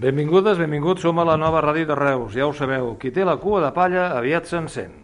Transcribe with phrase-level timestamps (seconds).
[0.00, 3.34] Benvingudes, benvinguts, som a la nova ràdio de Reus, ja ho sabeu, qui té la
[3.36, 4.94] cua de palla aviat s'encén.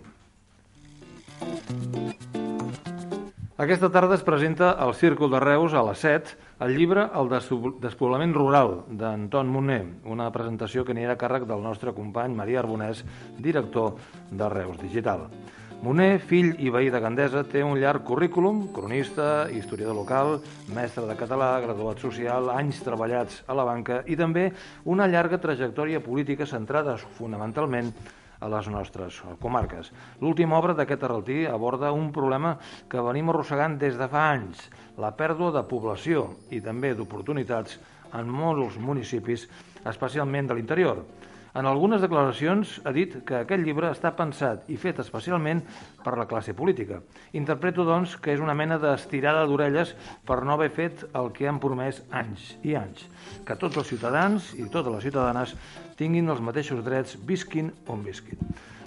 [3.60, 6.32] Aquesta tarda es presenta al Círcul de Reus a les 7
[6.64, 11.92] el llibre El despoblament rural d'Anton Moner, una presentació que anirà a càrrec del nostre
[11.92, 13.04] company Maria Arbonès,
[13.36, 13.98] director
[14.32, 15.28] de Reus Digital.
[15.84, 20.38] Moner, fill i veí de Gandesa, té un llarg currículum, cronista, historiador local,
[20.72, 24.46] mestre de català, graduat social, anys treballats a la banca i també
[24.88, 27.92] una llarga trajectòria política centrada fonamentalment
[28.40, 29.92] a les nostres comarques.
[30.20, 32.56] L'última obra d'aquest arreltí aborda un problema
[32.88, 37.76] que venim arrossegant des de fa anys, la pèrdua de població i també d'oportunitats
[38.16, 39.44] en molts municipis,
[39.84, 41.04] especialment de l'interior.
[41.56, 45.62] En algunes declaracions ha dit que aquest llibre està pensat i fet especialment
[46.04, 46.98] per la classe política.
[47.40, 49.94] Interpreto, doncs, que és una mena d'estirada d'orelles
[50.28, 53.06] per no haver fet el que han promès anys i anys,
[53.48, 55.56] que tots els ciutadans i totes les ciutadanes
[55.96, 58.36] tinguin els mateixos drets visquin on visquin.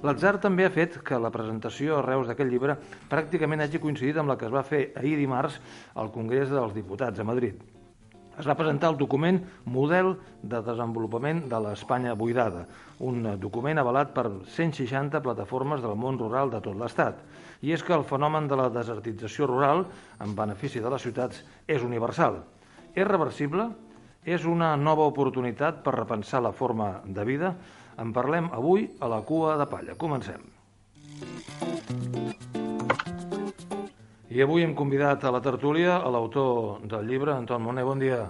[0.05, 2.77] L'atzar també ha fet que la presentació a Reus d'aquest llibre
[3.09, 5.57] pràcticament hagi coincidit amb la que es va fer ahir dimarts
[5.97, 7.68] al Congrés dels Diputats a Madrid
[8.39, 12.63] es va presentar el document Model de Desenvolupament de l'Espanya Buidada,
[13.03, 17.19] un document avalat per 160 plataformes del món rural de tot l'Estat.
[17.61, 19.83] I és que el fenomen de la desertització rural,
[20.23, 22.39] en benefici de les ciutats, és universal.
[22.95, 23.67] És reversible?
[24.23, 27.53] És una nova oportunitat per repensar la forma de vida?
[27.99, 29.99] En parlem avui a la cua de palla.
[29.99, 30.47] Comencem.
[34.29, 38.27] I avui hem convidat a la tertúlia a l'autor del llibre, Anton Moner, bon dia.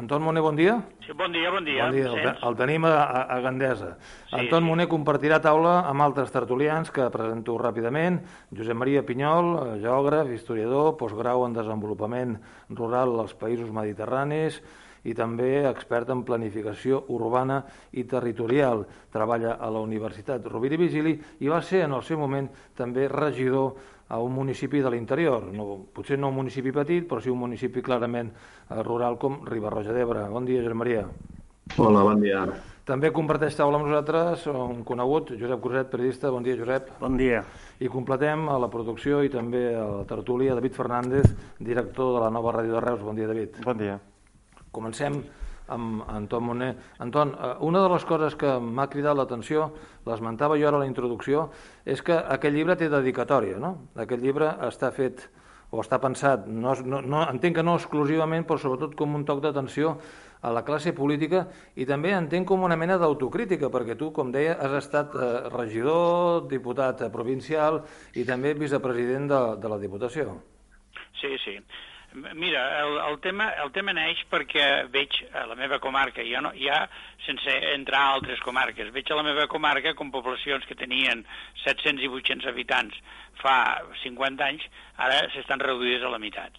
[0.00, 0.78] Anton Moner, bon dia.
[1.04, 1.84] Sí, bon dia, bon dia.
[1.84, 2.94] Bon dia, el, el tenim a,
[3.28, 3.90] a Gandesa.
[4.30, 4.70] Sí, Anton sí.
[4.70, 8.22] Moner compartirà taula amb altres tertulians que presento ràpidament.
[8.56, 9.52] Josep Maria Pinyol,
[9.84, 12.38] geògraf, historiador, postgrau en desenvolupament
[12.72, 14.62] rural als països mediterranis,
[15.08, 18.84] i també expert en planificació urbana i territorial.
[19.12, 23.08] Treballa a la Universitat Rovira i Vigili i va ser en el seu moment també
[23.08, 27.42] regidor a un municipi de l'interior, no, potser no un municipi petit, però sí un
[27.42, 30.24] municipi clarament eh, rural com Ribarroja d'Ebre.
[30.32, 31.04] Bon dia, Josep Maria.
[31.76, 32.46] Hola, bon dia.
[32.88, 36.32] També comparteix taula amb nosaltres un conegut, Josep Cruzet, periodista.
[36.32, 36.94] Bon dia, Josep.
[37.02, 37.42] Bon dia.
[37.84, 42.32] I completem a la producció i també a la tertúlia David Fernández, director de la
[42.32, 43.04] nova ràdio de Reus.
[43.04, 43.60] Bon dia, David.
[43.66, 44.00] Bon dia.
[44.78, 45.20] Comencem
[45.68, 46.70] amb Anton Moner.
[47.04, 49.72] Anton, eh, una de les coses que m'ha cridat l'atenció,
[50.06, 51.50] l'esmentava jo ara a la introducció,
[51.84, 53.74] és que aquest llibre té dedicatòria, no?
[53.96, 55.28] Aquest llibre està fet
[55.70, 59.42] o està pensat, no, no, no, entenc que no exclusivament, però sobretot com un toc
[59.44, 59.98] d'atenció
[60.40, 61.42] a la classe política
[61.76, 66.46] i també entenc com una mena d'autocrítica, perquè tu, com deia, has estat eh, regidor,
[66.48, 67.82] diputat provincial
[68.14, 70.38] i també vicepresident de, de la Diputació.
[71.20, 71.58] Sí, sí.
[72.14, 76.54] Mira, el, el, tema, el tema neix perquè veig a la meva comarca, ja, no,
[76.56, 76.86] ja
[77.26, 81.20] sense entrar a altres comarques, veig a la meva comarca com poblacions que tenien
[81.66, 82.96] 700 i 800 habitants
[83.42, 83.58] fa
[84.02, 84.64] 50 anys,
[84.96, 86.56] ara s'estan reduïdes a la meitat.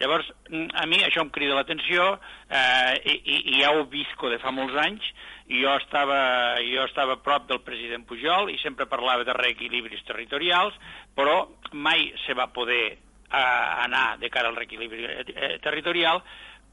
[0.00, 2.06] Llavors, mm, a mi això em crida l'atenció
[2.50, 5.06] eh, i, i, i ja ho visco de fa molts anys.
[5.46, 10.74] Jo estava, jo estava a prop del president Pujol i sempre parlava de reequilibris territorials,
[11.14, 12.96] però mai se va poder
[13.34, 16.22] a anar de cara al reequilibri eh, territorial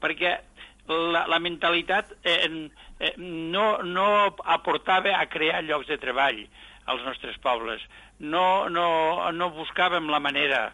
[0.02, 0.36] perquè
[0.88, 2.38] la, la mentalitat eh,
[2.98, 4.06] eh, no, no
[4.56, 6.42] aportava a crear llocs de treball
[6.90, 7.82] als nostres pobles.
[8.18, 10.72] No, no, no buscàvem la manera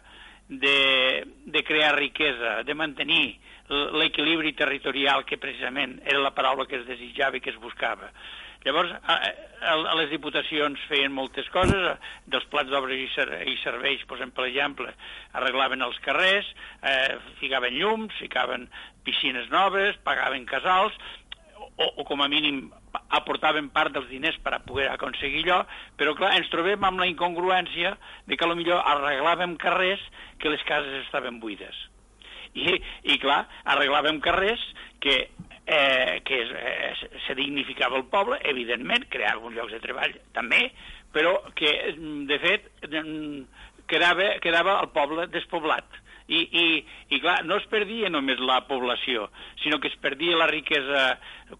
[0.49, 3.37] de, de crear riquesa, de mantenir
[3.69, 8.09] l'equilibri territorial que precisament era la paraula que es desitjava i que es buscava.
[8.65, 13.55] Llavors, a, a, a les diputacions feien moltes coses, dels plats d'obres i, ser, i
[13.61, 14.91] serveis, posem per exemple,
[15.39, 16.49] arreglaven els carrers,
[16.83, 18.67] eh, ficaven llums, ficaven
[19.07, 20.97] piscines noves, pagaven casals,
[21.79, 22.65] o, o com a mínim
[23.15, 25.61] aportaven part dels diners per a poder aconseguir allò,
[25.95, 27.95] però clar, ens trobem amb la incongruència
[28.27, 30.03] de que millor arreglàvem carrers
[30.39, 31.85] que les cases estaven buides.
[32.57, 34.61] I, i clar, arreglàvem carrers
[34.99, 35.29] que
[35.69, 40.63] eh, que es, eh, se dignificava el poble, evidentment, crear alguns llocs de treball també,
[41.13, 41.71] però que,
[42.29, 42.69] de fet,
[43.89, 45.85] quedava, quedava el poble despoblat.
[46.29, 46.65] I, i,
[47.09, 49.29] i clar, no es perdia només la població,
[49.63, 51.05] sinó que es perdia la riquesa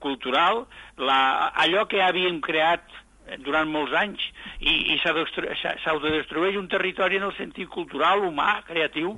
[0.02, 0.66] cultural,
[0.98, 1.22] la,
[1.66, 2.86] allò que havíem creat
[3.46, 4.22] durant molts anys
[4.62, 9.16] i, i s'autodestrueix un territori en el sentit cultural, humà, creatiu,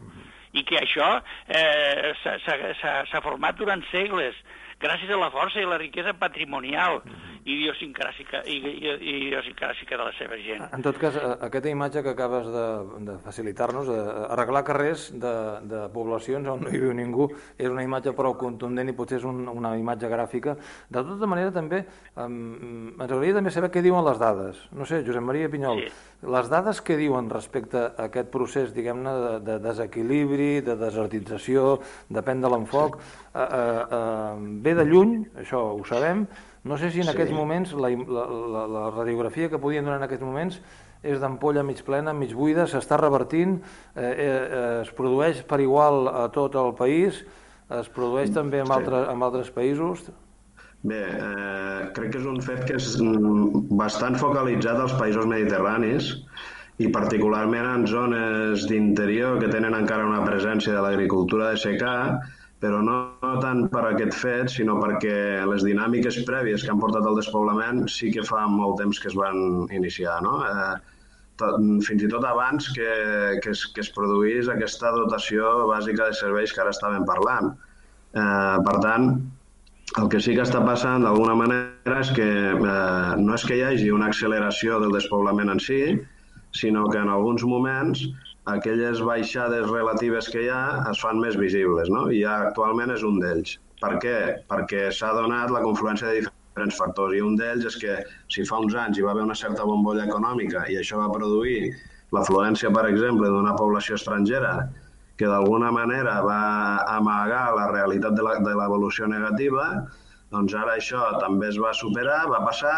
[0.51, 1.13] i que això
[1.47, 4.35] eh, s'ha format durant segles
[4.81, 7.01] gràcies a la força i la riquesa patrimonial
[7.45, 10.61] idiosincràsica, idiosincràsica de la seva gent.
[10.75, 12.65] En tot cas, aquesta imatge que acabes de,
[13.07, 13.89] de facilitar-nos,
[14.29, 15.33] arreglar carrers de,
[15.71, 19.25] de poblacions on no hi viu ningú, és una imatge prou contundent i potser és
[19.27, 20.55] un, una imatge gràfica.
[20.89, 21.83] De tota manera, també,
[22.15, 24.61] um, ens agradaria també saber què diuen les dades.
[24.77, 26.27] No sé, Josep Maria Pinyol, sí.
[26.35, 31.79] les dades que diuen respecte a aquest procés, diguem-ne, de, de desequilibri, de desertització,
[32.13, 36.25] depèn de l'enfoc, eh, eh, eh, ve de lluny, això ho sabem,
[36.63, 37.13] no sé si en sí.
[37.15, 38.23] aquests moments la, la,
[38.55, 40.59] la, la radiografia que podien donar en aquests moments
[41.01, 43.57] és d'ampolla mig plena, mig buida, s'està revertint,
[43.95, 44.33] eh, eh,
[44.81, 47.23] es produeix per igual a tot el país,
[47.71, 48.75] es produeix també en, sí.
[48.77, 50.05] altres, en altres països?
[50.81, 52.93] Bé, eh, crec que és un fet que és
[53.77, 56.13] bastant focalitzat als països mediterranis
[56.81, 61.95] i particularment en zones d'interior que tenen encara una presència de l'agricultura de secà,
[62.61, 62.95] però no,
[63.41, 68.11] tant per aquest fet, sinó perquè les dinàmiques prèvies que han portat al despoblament sí
[68.13, 70.19] que fa molt temps que es van iniciar.
[70.21, 70.35] No?
[70.45, 70.75] Eh,
[71.41, 72.91] tot, fins i tot abans que,
[73.41, 77.55] que, es, que es produís aquesta dotació bàsica de serveis que ara estàvem parlant.
[78.13, 79.09] Eh, per tant,
[79.99, 83.65] el que sí que està passant d'alguna manera és que eh, no és que hi
[83.71, 85.81] hagi una acceleració del despoblament en si,
[86.53, 88.05] sinó que en alguns moments
[88.49, 90.61] aquelles baixades relatives que hi ha
[90.91, 92.07] es fan més visibles, no?
[92.09, 93.57] I actualment és un d'ells.
[93.81, 94.17] Per què?
[94.49, 97.97] Perquè s'ha donat la confluència de diferents factors i un d'ells és que
[98.33, 101.71] si fa uns anys hi va haver una certa bombolla econòmica i això va produir
[102.11, 104.53] l'afluència, per exemple, d'una població estrangera
[105.17, 106.41] que d'alguna manera va
[106.97, 109.67] amagar la realitat de l'evolució negativa,
[110.33, 112.75] doncs ara això també es va superar, va passar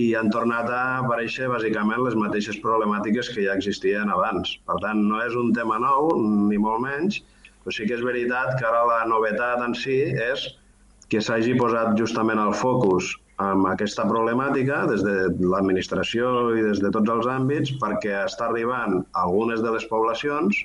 [0.00, 4.56] i han tornat a aparèixer bàsicament les mateixes problemàtiques que ja existien abans.
[4.66, 6.10] Per tant, no és un tema nou,
[6.50, 7.20] ni molt menys,
[7.62, 10.48] però sí que és veritat que ara la novetat en si és
[11.12, 16.90] que s'hagi posat justament el focus amb aquesta problemàtica des de l'administració i des de
[16.94, 20.64] tots els àmbits perquè està arribant a algunes de les poblacions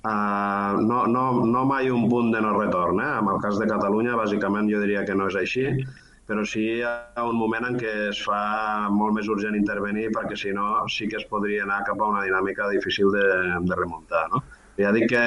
[0.00, 3.02] Uh, no, no, no mai un punt de no retorn.
[3.04, 3.08] Eh?
[3.20, 5.66] En el cas de Catalunya, bàsicament, jo diria que no és així,
[6.30, 8.40] però sí hi ha un moment en què es fa
[8.94, 12.22] molt més urgent intervenir perquè si no sí que es podria anar cap a una
[12.22, 13.24] dinàmica difícil de,
[13.66, 14.28] de remuntar.
[14.30, 14.44] No?
[14.78, 15.24] Ja dic que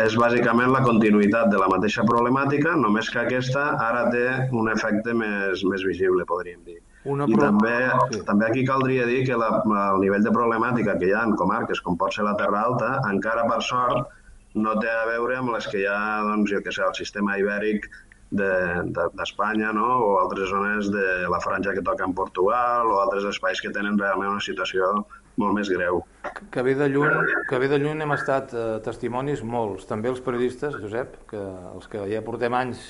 [0.00, 4.24] és bàsicament la continuïtat de la mateixa problemàtica, només que aquesta ara té
[4.56, 6.78] un efecte més, més visible, podríem dir.
[7.10, 7.76] Una I també,
[8.12, 8.20] sí.
[8.28, 11.80] també aquí caldria dir que la, el nivell de problemàtica que hi ha en comarques
[11.84, 14.16] com pot ser la Terra Alta, encara per sort
[14.56, 17.36] no té a veure amb les que hi ha, doncs, jo que sé, el sistema
[17.40, 17.88] ibèric
[18.30, 19.88] d'Espanya de, de, no?
[20.06, 23.98] o altres zones de la franja que toca en Portugal o altres espais que tenen
[23.98, 24.92] realment una situació
[25.40, 26.02] molt més greu.
[26.52, 30.20] Que ve de lluny, que ve de lluny hem estat eh, testimonis molts, també els
[30.24, 32.82] periodistes, Josep, que els que ja portem anys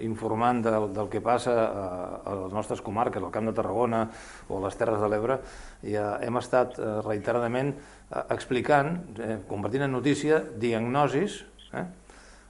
[0.00, 1.84] informant del, del que passa a,
[2.24, 4.06] a les nostres comarques, al Camp de Tarragona
[4.48, 5.38] o a les Terres de l'Ebre,
[5.84, 11.42] ja hem estat eh, reiteradament eh, explicant, eh, convertint en notícia, diagnosis,
[11.72, 11.84] eh,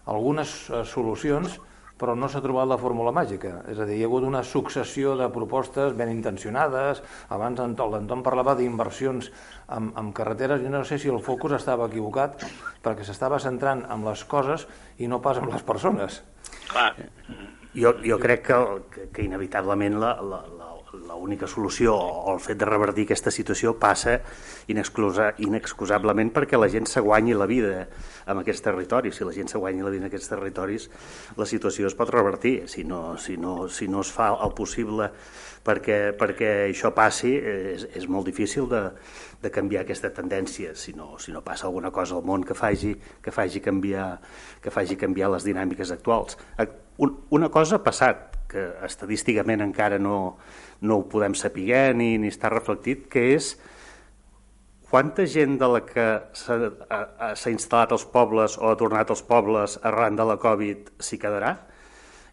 [0.08, 1.58] algunes eh, solucions
[1.98, 3.58] però no s'ha trobat la fórmula màgica.
[3.70, 7.02] És a dir, hi ha hagut una successió de propostes ben intencionades,
[7.34, 9.30] abans l'Anton parlava d'inversions
[9.74, 12.46] en, en carreteres, jo no sé si el focus estava equivocat,
[12.84, 14.68] perquè s'estava centrant en les coses
[14.98, 16.22] i no pas en les persones.
[16.70, 16.92] Clar.
[17.78, 18.58] Jo, jo crec que,
[18.94, 20.57] que, que inevitablement la, la, la,
[20.93, 24.19] l'única solució o el fet de revertir aquesta situació passa
[24.73, 27.88] inexcusablement perquè la gent se guanyi la vida
[28.26, 29.18] en aquests territoris.
[29.18, 30.88] Si la gent se guanyi la vida en aquests territoris,
[31.37, 32.68] la situació es pot revertir.
[32.68, 35.11] Si no, si no, si no es fa el possible
[35.68, 38.82] perquè, perquè això passi, és, és molt difícil de,
[39.42, 42.94] de canviar aquesta tendència, si no, si no passa alguna cosa al món que faci,
[43.22, 44.08] que faci, canviar,
[44.64, 46.38] que faci canviar les dinàmiques actuals.
[46.98, 50.38] Una cosa ha passat, que estadísticament encara no,
[50.80, 53.52] no ho podem saber ni, ni està reflectit, que és
[54.88, 60.16] quanta gent de la que s'ha instal·lat als pobles o ha tornat als pobles arran
[60.16, 61.58] de la Covid s'hi quedarà?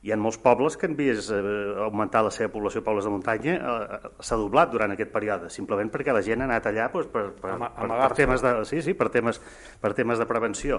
[0.06, 1.40] Hi ha molts pobles que han vist eh,
[1.82, 5.90] augmentar la seva població de pobles de muntanya, eh, s'ha doblat durant aquest període, simplement
[5.90, 8.94] perquè la gent ha anat allà doncs, per, per, per, per, temes de, sí, sí,
[9.00, 9.42] per, temes,
[9.82, 10.78] per temes de prevenció.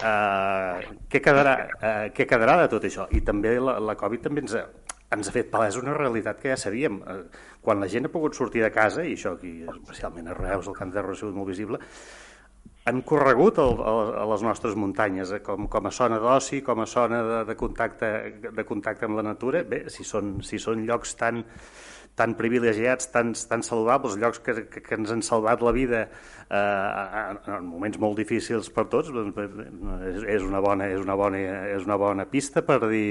[0.00, 0.82] Uh,
[1.12, 3.06] què, quedarà, uh, què quedarà de tot això?
[3.14, 4.66] I també la, la Covid també ens ha,
[5.14, 6.98] ens ha fet palès una realitat que ja sabíem.
[7.62, 10.74] Quan la gent ha pogut sortir de casa, i això aquí, especialment a Reus, el
[10.74, 11.78] Camp de Terra ha sigut molt visible,
[12.86, 16.80] han corregut el, el, a les nostres muntanyes eh, com, com a zona d'oci, com
[16.84, 18.10] a zona de, de, contacte,
[18.46, 19.64] de contacte amb la natura.
[19.66, 21.42] Bé, si són, si són llocs tan,
[22.16, 27.56] tan privilegiats, tan, tan saludables, llocs que, que, que ens han salvat la vida eh,
[27.56, 29.34] en moments molt difícils per tots, doncs,
[30.22, 31.40] és, una bona, és, una bona,
[31.72, 33.10] és una bona pista per dir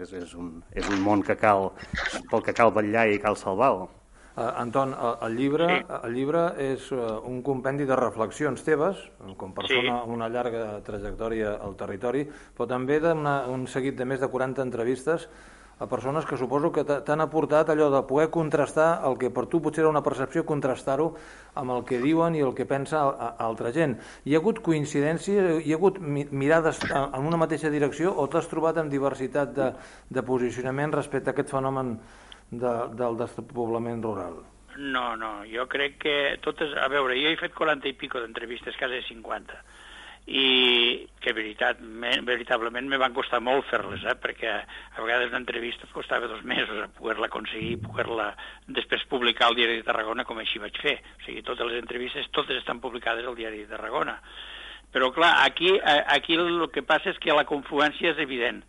[0.00, 1.74] és, és, un, és un món que cal,
[2.32, 3.92] pel que cal vetllar i cal salvar-lo.
[4.34, 5.66] Uh, Anton, el, el, llibre,
[6.02, 8.98] el llibre és uh, un compendi de reflexions teves,
[9.38, 9.92] com persona sí.
[9.94, 12.24] amb una llarga trajectòria al territori,
[12.56, 15.28] però també d'un seguit de més de 40 entrevistes
[15.78, 19.60] a persones que suposo que t'han aportat allò de poder contrastar el que per tu
[19.62, 21.08] potser era una percepció, contrastar-ho
[21.58, 23.02] amb el que diuen i el que pensa
[23.38, 23.96] altra gent.
[24.24, 28.78] Hi ha hagut coincidències, hi ha hagut mirades en una mateixa direcció o t'has trobat
[28.78, 29.72] amb diversitat de,
[30.10, 31.98] de posicionament respecte a aquest fenomen
[32.50, 34.42] de, del despoblament rural?
[34.76, 36.74] No, no, jo crec que totes...
[36.80, 39.62] A veure, jo he fet 40 i pico d'entrevistes, quasi 50
[40.26, 44.14] i que veritat, me, veritablement me van costar molt fer-les, eh?
[44.16, 48.30] perquè a vegades una entrevista costava dos mesos a poder-la aconseguir, poder-la
[48.78, 50.96] després publicar al Diari de Tarragona, com així vaig fer.
[51.18, 54.16] O sigui, totes les entrevistes, totes estan publicades al Diari de Tarragona.
[54.94, 58.62] Però, clar, aquí, eh, aquí el que passa és que la confluència és evident.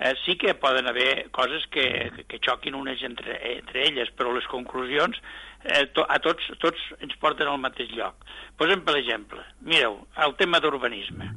[0.00, 4.46] Eh, sí que poden haver coses que, que xoquin unes entre, entre elles, però les
[4.48, 5.18] conclusions
[5.64, 8.24] eh, to, a tots, tots ens porten al mateix lloc.
[8.56, 11.28] Posem per exemple, mireu, el tema d'urbanisme.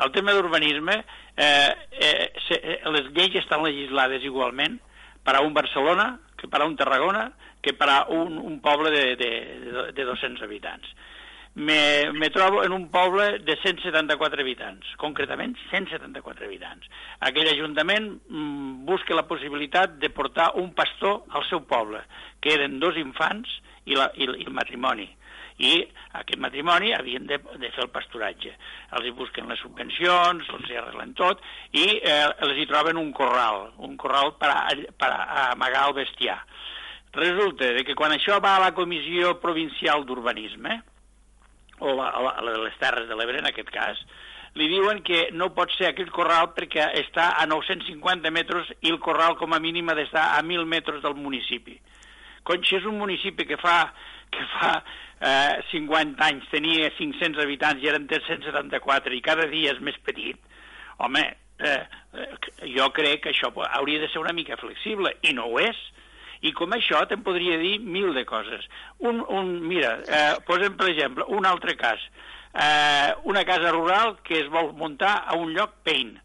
[0.00, 0.96] El tema d'urbanisme,
[1.36, 4.78] eh, eh, eh, les lleis estan legislades igualment
[5.26, 7.28] per a un Barcelona, que per a un Tarragona,
[7.60, 9.30] que per a un, un poble de, de,
[9.92, 10.96] de 200 habitants
[11.58, 16.86] me, me trobo en un poble de 174 habitants, concretament 174 habitants.
[17.26, 22.04] Aquell ajuntament mm, busca la possibilitat de portar un pastor al seu poble,
[22.40, 23.50] que eren dos infants
[23.84, 25.08] i, la, i, i el matrimoni
[25.58, 25.72] i
[26.14, 28.52] aquest matrimoni havien de, de fer el pasturatge.
[28.94, 31.42] Els hi busquen les subvencions, els hi arreglen tot,
[31.74, 35.96] i eh, els hi troben un corral, un corral per, a, per a amagar el
[35.98, 36.38] bestiar.
[37.18, 40.78] Resulta que quan això va a la Comissió Provincial d'Urbanisme,
[41.80, 44.00] o la, la, la de les Terres de l'Ebre en aquest cas,
[44.58, 48.98] li diuen que no pot ser aquell corral perquè està a 950 metres i el
[49.02, 51.76] corral com a mínim ha d'estar a 1.000 metres del municipi.
[52.48, 53.76] Conxa és un municipi que fa,
[54.32, 54.72] que fa
[55.20, 60.40] eh, 50 anys tenia 500 habitants i eren 374 i cada dia és més petit.
[61.04, 61.22] Home,
[61.60, 61.78] eh,
[62.14, 62.28] eh,
[62.74, 65.78] jo crec que això hauria de ser una mica flexible i no ho és
[66.46, 68.66] i com això te'n podria dir mil de coses.
[68.98, 72.02] Un, un, mira, eh, posem per exemple un altre cas.
[72.54, 76.16] Eh, una casa rural que es vol muntar a un lloc pein,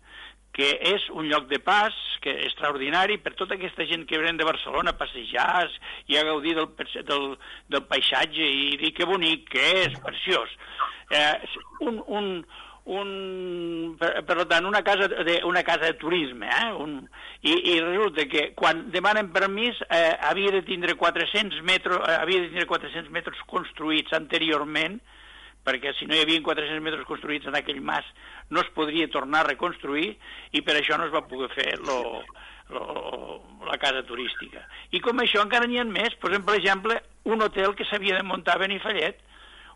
[0.53, 4.37] que és un lloc de pas que és extraordinari per tota aquesta gent que venen
[4.39, 5.65] de Barcelona a passejar
[6.07, 6.69] i a gaudir del,
[7.09, 7.25] del,
[7.73, 10.53] del paisatge i dir que bonic que és, preciós.
[11.11, 11.33] Eh,
[11.81, 12.29] un, un,
[12.85, 16.71] un, per, per tant, una casa de, una casa de turisme, eh?
[16.75, 16.97] un,
[17.41, 22.43] i, i resulta que quan demanen permís eh, havia de tindre 400 metres, eh, havia
[22.43, 24.99] de tindre 400 metres construïts anteriorment,
[25.63, 28.07] perquè si no hi havia 400 metres construïts en aquell mas
[28.51, 30.17] no es podria tornar a reconstruir
[30.51, 32.19] i per això no es va poder fer lo,
[32.75, 34.65] lo, la casa turística.
[34.91, 36.99] I com això encara n'hi ha més, posem per exemple
[37.31, 39.23] un hotel que s'havia de muntar a Benifallet,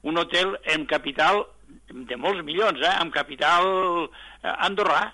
[0.04, 1.46] un hotel en capital
[1.90, 3.66] de molts milions, eh, amb capital
[4.06, 5.08] eh, andorrà,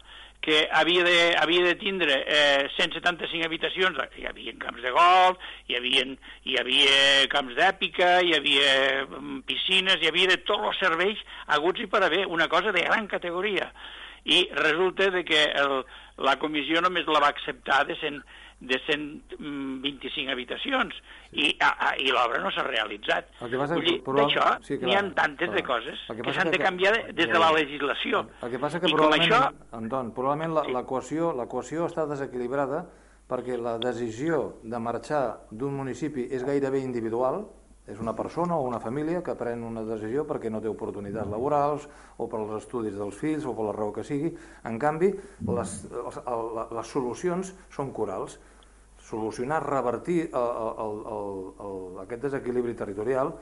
[0.44, 5.40] que havia de, havia de tindre eh, 175 habitacions, hi havia camps de golf,
[5.72, 6.04] hi havia,
[6.44, 6.98] hi havia
[7.32, 8.74] camps d'èpica, hi havia
[9.06, 11.22] mm, piscines, hi havia de tots els serveis
[11.56, 13.72] aguts i per haver, una cosa de gran categoria.
[14.28, 15.80] I resulta de que el,
[16.28, 18.20] la comissió només la va acceptar de 100,
[18.64, 20.96] de 125 habitacions
[21.32, 23.32] i, a, a, i l'obra no s'ha realitzat.
[23.42, 25.58] Vull dir, d'això sí, n'hi ha tantes clar.
[25.58, 28.26] de coses que, que s'han de canviar que, des de la legislació.
[28.42, 29.80] El que passa que I probablement, això...
[29.80, 31.34] Anton, probablement l'equació
[31.68, 31.82] sí.
[31.84, 32.86] està desequilibrada
[33.30, 37.44] perquè la decisió de marxar d'un municipi és gairebé individual,
[37.88, 41.88] és una persona o una família que pren una decisió perquè no té oportunitats laborals
[42.16, 44.32] o per als estudis dels fills o per la raó que sigui.
[44.70, 45.12] En canvi,
[45.50, 46.20] les, les,
[46.78, 48.40] les solucions són corals
[49.04, 50.50] solucionar, revertir el,
[50.86, 53.34] el, el, el, aquest desequilibri territorial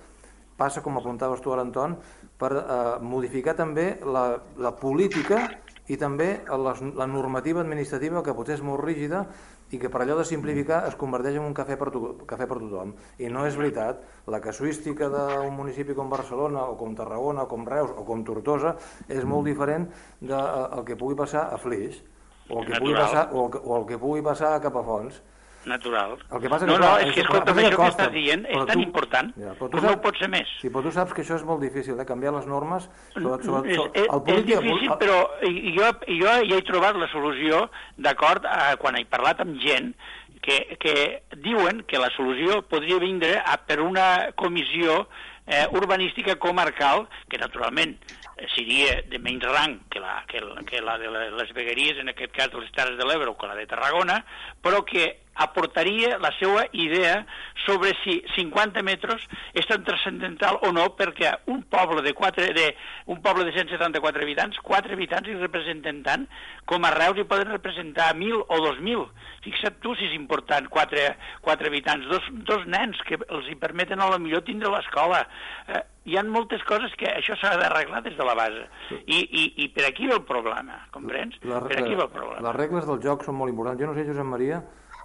[0.58, 1.96] passa, com apuntaves tu ara, Anton,
[2.38, 4.26] per eh, modificar també la,
[4.62, 5.46] la política
[5.90, 9.26] i també la, la normativa administrativa que potser és molt rígida
[9.72, 12.60] i que per allò de simplificar es converteix en un cafè per, to, cafè per
[12.60, 12.92] tothom.
[13.24, 17.64] I no és veritat, la casuística d'un municipi com Barcelona o com Tarragona o com
[17.68, 18.76] Reus o com Tortosa
[19.08, 19.88] és molt diferent
[20.20, 22.02] del de, eh, que pugui passar a Flix
[22.50, 25.22] o el que, pugui passar, o el, o el que pugui passar a Capafonts
[25.66, 26.18] natural.
[26.32, 28.46] El que passa no, que, no, clar, és que, escolta, això que costa, estàs dient
[28.46, 30.48] és però tan tu- important Ja, però tu com no saps- ho pot ser més.
[30.62, 32.06] Sí, però tu saps que això és molt difícil, eh?
[32.06, 32.90] canviar les normes.
[33.14, 36.62] Sobre, sobre, és, sobre, és, el polític, és difícil, el- però jo, jo ja he
[36.68, 38.46] trobat la solució, d'acord,
[38.80, 39.94] quan he parlat amb gent
[40.42, 45.08] que, que diuen que la solució podria vindre a, per una comissió
[45.46, 47.94] eh, urbanística comarcal, que naturalment
[48.38, 52.10] eh, seria de menys rang que la, que, la, que la de les vegueries, en
[52.10, 54.24] aquest cas de les Terres de l'Ebre o que la de Tarragona,
[54.64, 57.26] però que aportaria la seva idea
[57.66, 59.24] sobre si 50 metres
[59.58, 62.68] és tan transcendental o no, perquè un poble de, 4, de,
[63.14, 66.28] un poble de 174 habitants, 4 habitants hi representen tant,
[66.66, 69.08] com a Reus hi poden representar 1.000 o 2.000.
[69.46, 71.06] Fixa't tu si és important 4,
[71.42, 75.24] 4 habitants, dos, dos nens que els hi permeten a lo millor tindre l'escola.
[75.68, 75.82] Eh,
[76.12, 78.68] hi ha moltes coses que això s'ha d'arreglar des de la base.
[79.06, 81.38] I, i, I per aquí ve el problema, comprens?
[81.46, 82.42] La- per aquí ve el problema.
[82.48, 83.82] Les regles del joc són molt importants.
[83.82, 84.62] Jo no sé, Josep Maria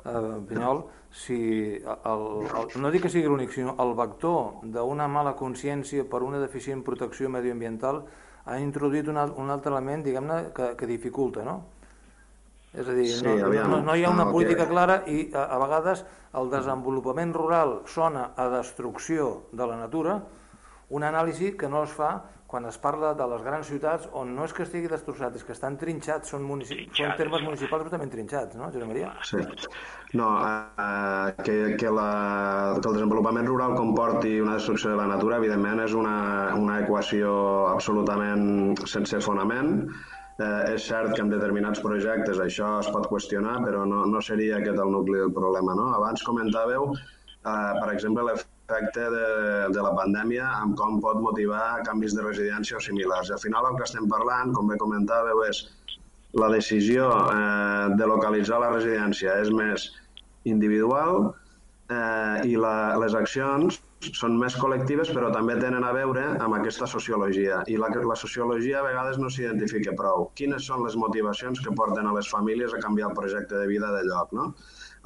[0.07, 1.37] eh, Pinyol, si
[1.83, 6.39] el, el, no dic que sigui l'únic, sinó el vector d'una mala consciència per una
[6.43, 8.03] deficient protecció medioambiental
[8.47, 11.57] ha introduït un, un altre element, diguem-ne, que, que dificulta, no?
[12.77, 13.71] És a dir, Sí, no, aviam.
[13.71, 16.05] no, no hi ha una No, política que- clara i a, a vegades
[16.37, 20.19] el desenvolupament rural sona a destrucció de la natura,
[20.91, 22.15] una anàlisi que no es fa
[22.47, 25.53] quan es parla de les grans ciutats on no és que estigui destrossat, és que
[25.53, 26.77] estan trinxats, són, munici...
[26.77, 27.49] són Trinxats, termes clar.
[27.49, 29.11] municipals absolutament trinxats, no, Josep Maria?
[29.27, 29.43] Sí.
[30.15, 32.11] No, eh, que, que, la,
[32.79, 36.17] que el desenvolupament rural comporti una destrucció de la natura, evidentment, és una,
[36.55, 37.33] una equació
[37.73, 39.91] absolutament sense fonament.
[40.37, 44.59] Eh, és cert que en determinats projectes això es pot qüestionar, però no, no seria
[44.61, 45.75] aquest el nucli del problema.
[45.75, 45.89] No?
[45.97, 49.09] Abans comentàveu, eh, per exemple, l'efecte de,
[49.73, 53.31] de la pandèmia amb com pot motivar canvis de residència o similars.
[53.31, 55.63] Al final el que estem parlant, com bé comentàveu, és
[56.37, 59.91] la decisió eh, de localitzar la residència és més
[60.45, 61.33] individual
[61.91, 63.81] eh, i la, les accions
[64.15, 68.83] són més col·lectives però també tenen a veure amb aquesta sociologia i la, la sociologia
[68.83, 70.29] a vegades no s'identifica prou.
[70.39, 73.91] Quines són les motivacions que porten a les famílies a canviar el projecte de vida
[73.97, 74.35] de lloc?
[74.37, 74.53] No?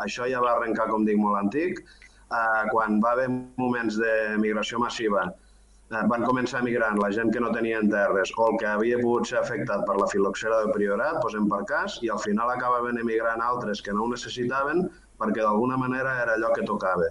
[0.02, 1.85] Això ja va arrencar, com dic, molt antic.
[2.30, 3.26] Eh, quan va haver
[3.58, 8.44] moments de migració massiva eh, van començar migrant la gent que no tenien terres o
[8.50, 12.12] el que havia pogut ser afectat per la filoxera del priorat, posem per cas, i
[12.14, 14.84] al final acabaven emigrant altres que no ho necessitaven
[15.18, 17.08] perquè d'alguna manera era allò que tocava.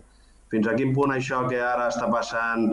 [0.54, 2.70] Fins a quin punt això que ara està passant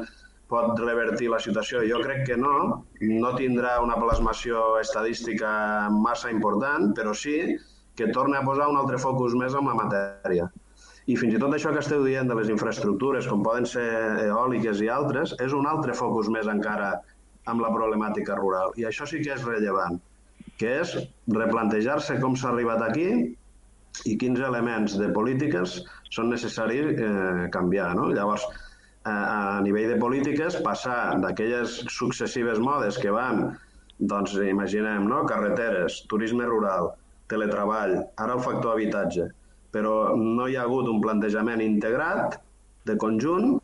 [0.53, 1.83] pot revertir la situació?
[1.91, 2.53] Jo crec que no,
[3.25, 5.51] no tindrà una plasmació estadística
[5.91, 7.41] massa important, però sí
[7.99, 10.47] que torna a posar un altre focus més en la matèria.
[11.07, 13.87] I fins i tot això que esteu dient de les infraestructures, com poden ser
[14.25, 16.97] eòliques i altres, és un altre focus més encara
[17.53, 18.73] amb la problemàtica rural.
[18.81, 20.01] I això sí que és rellevant,
[20.59, 20.97] que és
[21.37, 23.07] replantejar-se com s'ha arribat aquí
[24.05, 25.79] i quins elements de polítiques
[26.11, 27.93] són necessaris eh, canviar.
[27.99, 28.11] No?
[28.11, 33.47] Llavors, eh, a nivell de polítiques, passar d'aquelles successives modes que van,
[33.99, 35.23] doncs imaginem, no?
[35.31, 36.97] carreteres, turisme rural,
[37.31, 39.31] teletreball, ara el factor habitatge,
[39.75, 42.39] però no hi ha hagut un plantejament integrat
[42.87, 43.57] de conjunt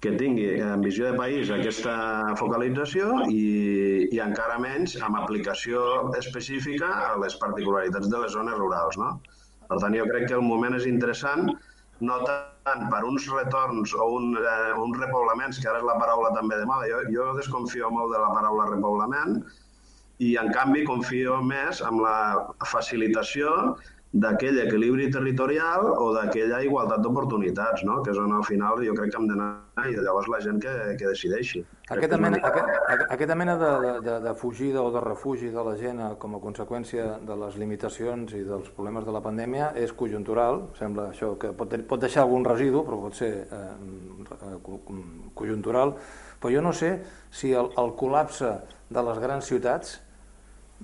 [0.00, 1.94] que tingui en visió de país aquesta
[2.40, 5.82] focalització i, i encara menys amb aplicació
[6.20, 8.96] específica a les particularitats de les zones rurals.
[9.00, 9.10] No?
[9.68, 11.52] Per tant, jo crec que el moment és interessant,
[12.00, 16.32] no tant per uns retorns o un, eh, uns repoblaments, que ara és la paraula
[16.36, 16.88] també de moda.
[16.88, 19.36] Jo, jo desconfio molt de la paraula repoblament
[20.20, 22.16] i, en canvi, confio més en la
[22.72, 23.76] facilitació
[24.10, 28.00] d'aquell equilibri territorial o d'aquella igualtat d'oportunitats, no?
[28.02, 29.50] que és on al final jo crec que hem d'anar
[29.86, 31.62] i llavors la gent que, que decideixi.
[31.94, 33.70] Aquesta mena, aquest, aquesta mena de,
[34.02, 37.56] de, de fugida o de refugi de la gent eh, com a conseqüència de les
[37.62, 42.26] limitacions i dels problemes de la pandèmia és conjuntural, sembla això que pot, pot deixar
[42.26, 43.64] algun residu, però pot ser eh,
[44.42, 44.54] eh,
[45.38, 45.94] conjuntural,
[46.42, 46.96] però jo no sé
[47.30, 48.56] si el, el col·lapse
[48.90, 50.00] de les grans ciutats,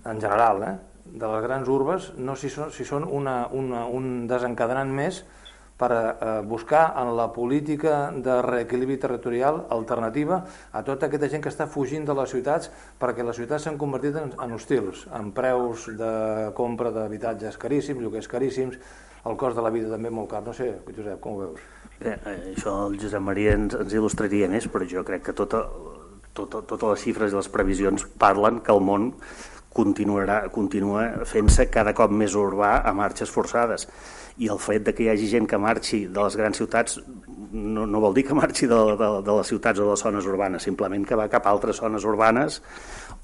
[0.05, 0.77] en general, eh,
[1.13, 5.23] de les grans urbes, no si són, si són una, una, un desencadenant més
[5.77, 10.41] per eh, buscar en la política de reequilibri territorial alternativa
[10.73, 14.17] a tota aquesta gent que està fugint de les ciutats perquè les ciutats s'han convertit
[14.17, 16.13] en, en hostils, en preus de
[16.57, 18.81] compra d'habitatges caríssims, lloguers caríssims,
[19.27, 20.43] el cost de la vida també molt car.
[20.47, 21.67] No sé, Josep, com ho veus?
[21.99, 25.65] Bé, eh, això el Josep Maria ens, ens il·lustraria més, però jo crec que tota,
[26.37, 29.11] tota, totes les xifres i les previsions parlen que el món
[29.77, 33.87] continuarà, continua fent-se cada cop més urbà a marxes forçades.
[34.41, 36.99] I el fet de que hi hagi gent que marxi de les grans ciutats
[37.53, 40.29] no, no vol dir que marxi de, de, de les ciutats o de les zones
[40.29, 42.61] urbanes, simplement que va cap a altres zones urbanes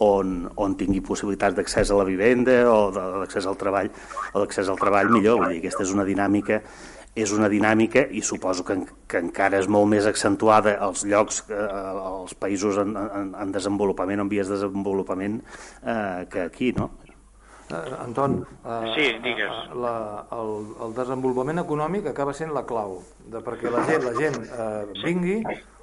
[0.03, 3.93] on, on tingui possibilitats d'accés a la vivenda o d'accés al treball
[4.33, 5.43] o d'accés al treball millor.
[5.43, 6.63] Vull dir, aquesta és una dinàmica
[7.15, 11.57] és una dinàmica i suposo que, que encara és molt més accentuada als llocs, eh,
[11.61, 15.43] als països en, en, en desenvolupament, en vies de desenvolupament,
[15.85, 16.91] eh, que aquí, no?
[17.73, 19.51] Eh, Anton, eh, Sí, digues.
[19.51, 20.55] eh, la, el,
[20.89, 22.99] el desenvolupament econòmic acaba sent la clau
[23.29, 25.39] de perquè la gent, la gent eh, vingui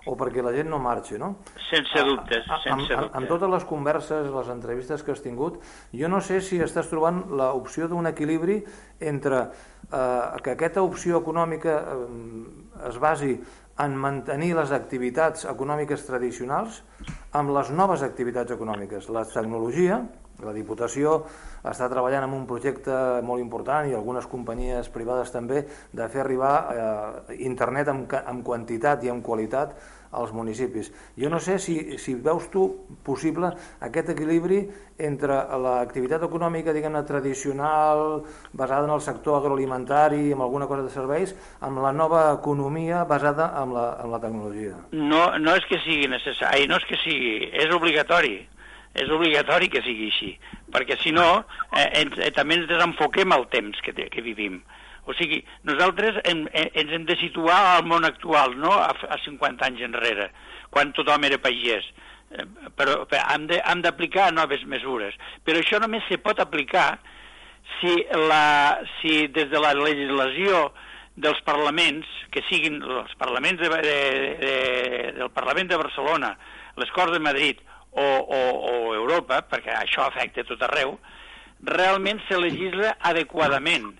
[0.09, 1.35] o perquè la gent no marxi, no?
[1.69, 3.09] Sense dubtes, sense amb, dubtes.
[3.13, 5.59] amb totes les converses, les entrevistes que has tingut,
[5.93, 8.63] jo no sé si estàs trobant l'opció d'un equilibri
[8.99, 9.43] entre
[9.91, 11.97] eh, que aquesta opció econòmica eh,
[12.89, 13.35] es basi
[13.79, 16.81] en mantenir les activitats econòmiques tradicionals
[17.31, 19.07] amb les noves activitats econòmiques.
[19.15, 20.01] La tecnologia,
[20.43, 21.21] la Diputació
[21.67, 22.95] està treballant en un projecte
[23.27, 29.03] molt important i algunes companyies privades també de fer arribar eh, internet amb, amb quantitat
[29.03, 29.75] i amb qualitat
[30.11, 30.91] als municipis.
[31.17, 32.65] Jo no sé si, si veus tu
[33.05, 33.51] possible
[33.85, 34.63] aquest equilibri
[34.99, 41.35] entre l'activitat econòmica, diguem-ne, tradicional, basada en el sector agroalimentari, amb alguna cosa de serveis,
[41.61, 44.75] amb la nova economia basada en la, en la tecnologia.
[44.91, 48.39] No, no és que sigui necessari, no és que sigui, és obligatori.
[48.99, 50.31] És obligatori que sigui així,
[50.73, 51.43] perquè si no,
[51.77, 54.57] eh, eh, també ens desenfoquem al temps que, que vivim.
[55.09, 59.17] O sigui, nosaltres hem, eh, ens hem de situar al món actual, no a, a
[59.25, 60.29] 50 anys enrere,
[60.69, 61.87] quan tothom era pagès.
[62.29, 62.45] Eh,
[62.77, 65.15] Però, però hem d'aplicar noves mesures.
[65.43, 66.99] Però això només se pot aplicar
[67.79, 67.95] si,
[68.29, 70.69] la, si des de la legislació
[71.19, 73.97] dels parlaments, que siguin els parlaments de, de,
[74.39, 74.53] de,
[75.17, 76.35] del Parlament de Barcelona,
[76.79, 77.59] les Corts de Madrid
[77.91, 78.39] o, o,
[78.71, 80.95] o Europa, perquè això afecta tot arreu,
[81.65, 83.91] realment se legisla adequadament.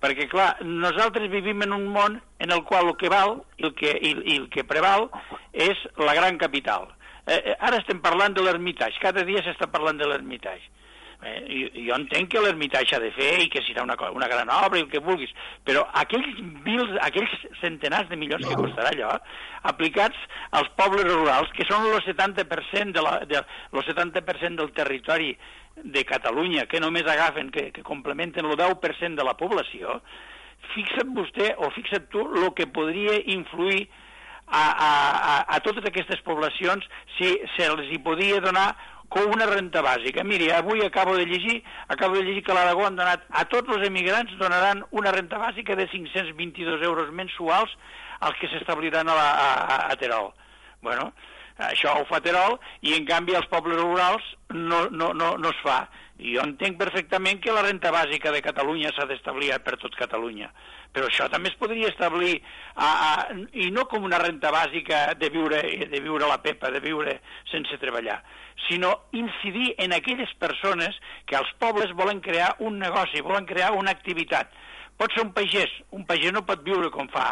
[0.00, 3.74] Perquè, clar, nosaltres vivim en un món en el qual el que val i el
[3.76, 5.10] que, i, i el que preval
[5.52, 6.88] és la gran capital.
[7.26, 10.70] Eh, eh, ara estem parlant de l'Ermitage, cada dia s'està parlant de l'Ermitage.
[11.20, 14.48] Eh, jo, jo entenc que l'Ermitage s'ha de fer i que serà una, una gran
[14.54, 15.34] obra i el que vulguis,
[15.68, 19.12] però aquells, mils, aquells centenars de milions que costarà allò,
[19.68, 20.16] aplicats
[20.56, 24.24] als pobles rurals, que són el 70%, de la, de, el 70
[24.56, 25.34] del territori
[25.84, 30.00] de Catalunya, que només agafen, que, que complementen el 10% de la població,
[30.74, 33.88] fixa't vostè o fixa't tu el que podria influir
[34.46, 38.72] a, a, a, a totes aquestes poblacions si se'ls hi podia donar
[39.10, 40.22] com una renta bàsica.
[40.24, 43.88] Miri, avui acabo de llegir, acabo de llegir que l'Aragó han donat, a tots els
[43.88, 47.74] emigrants donaran una renta bàsica de 522 euros mensuals
[48.20, 50.30] als que s'establiran a, la, a, a Terol.
[50.80, 51.10] Bueno,
[51.68, 55.60] això ho fa Terol i en canvi als pobles rurals no, no, no, no es
[55.64, 55.84] fa.
[56.20, 60.50] I jo entenc perfectament que la renta bàsica de Catalunya s'ha d'establir per tot Catalunya,
[60.92, 62.34] però això també es podria establir
[62.74, 63.12] a, a,
[63.56, 67.20] i no com una renta bàsica de viure, de viure la pepa, de viure
[67.50, 68.18] sense treballar,
[68.68, 73.96] sinó incidir en aquelles persones que als pobles volen crear un negoci, volen crear una
[73.96, 74.52] activitat.
[75.00, 77.30] Pot ser un pagès, un pagès no pot viure com fa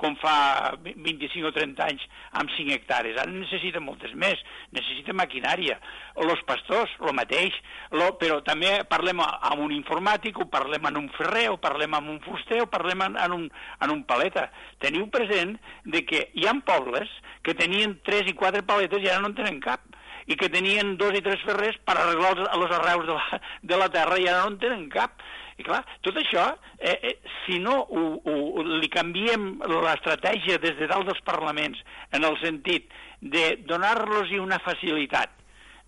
[0.00, 2.04] com fa 25 o 30 anys
[2.40, 3.18] amb 5 hectàrees.
[3.18, 4.40] Ara necessita moltes més,
[4.74, 5.78] necessita maquinària.
[6.22, 7.56] Els pastors, el mateix.
[7.98, 12.14] Lo, però també parlem amb un informàtic, o parlem amb un ferrer, o parlem amb
[12.14, 13.46] un fuster, o parlem en, un,
[13.84, 14.48] en un paleta.
[14.82, 17.10] Teniu present de que hi ha pobles
[17.46, 19.84] que tenien 3 i 4 paletes i ara no en tenen cap
[20.28, 23.40] i que tenien dos i tres ferrers per arreglar els, els arreus de la,
[23.72, 25.22] de la terra i ara no en tenen cap.
[25.58, 26.44] I clar, tot això,
[26.78, 31.80] eh, eh, si no ho, ho, li canviem l'estratègia des de dalt dels parlaments
[32.14, 35.32] en el sentit de donar-los una facilitat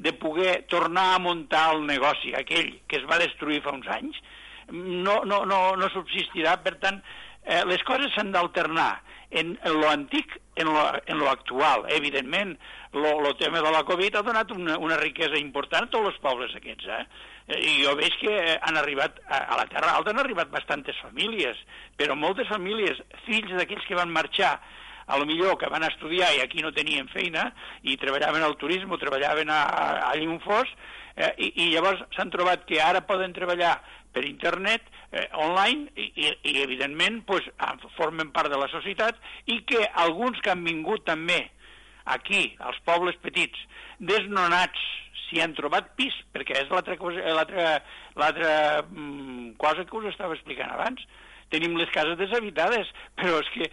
[0.01, 4.17] de poder tornar a muntar el negoci aquell que es va destruir fa uns anys,
[4.73, 6.57] no, no, no, no subsistirà.
[6.65, 6.99] Per tant,
[7.45, 8.95] eh, les coses s'han d'alternar
[9.31, 11.85] en, en lo antic en lo, en lo actual.
[11.89, 12.59] Evidentment,
[12.93, 16.55] lo tema de la Covid ha donat una, una riquesa important a tots els pobles
[16.57, 17.05] aquests, eh?
[17.51, 21.59] I jo veig que han arribat, a, a la Terra Alta han arribat bastantes famílies,
[21.99, 24.59] però moltes famílies, fills d'aquells que van marxar
[25.11, 27.49] a lo millor que van estudiar i aquí no tenien feina
[27.83, 30.39] i treballaven al turisme, treballaven a, a, allà on
[31.17, 33.81] eh, i, i llavors s'han trobat que ara poden treballar
[34.15, 37.47] per internet, eh, online, i, i, i evidentment pues,
[37.97, 41.43] formen part de la societat, i que alguns que han vingut també
[42.11, 43.59] aquí, als pobles petits,
[43.99, 44.81] desnonats,
[45.29, 47.23] si han trobat pis, perquè és l'altra cosa,
[48.91, 51.05] mm, cosa que us estava explicant abans.
[51.51, 53.67] Tenim les cases deshabitades, però és que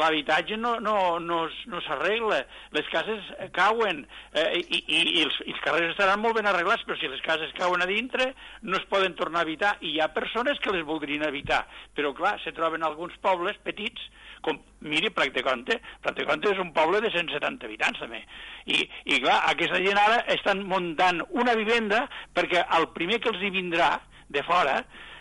[0.00, 2.42] l'habitatge no, no, no, no s'arregla,
[2.76, 4.04] les cases cauen
[4.34, 7.22] eh, i, i, i, els, i els carrers estaran molt ben arreglats, però si les
[7.24, 8.32] cases cauen a dintre
[8.66, 12.12] no es poden tornar a habitar i hi ha persones que les voldrien habitar, però
[12.16, 14.10] clar, se troben alguns pobles petits
[14.46, 18.22] com, miri, Practiconte, Practiconte és un poble de 170 habitants també,
[18.66, 22.04] i, i clar, aquesta gent ara estan muntant una vivenda
[22.36, 23.96] perquè el primer que els hi vindrà
[24.30, 24.80] de fora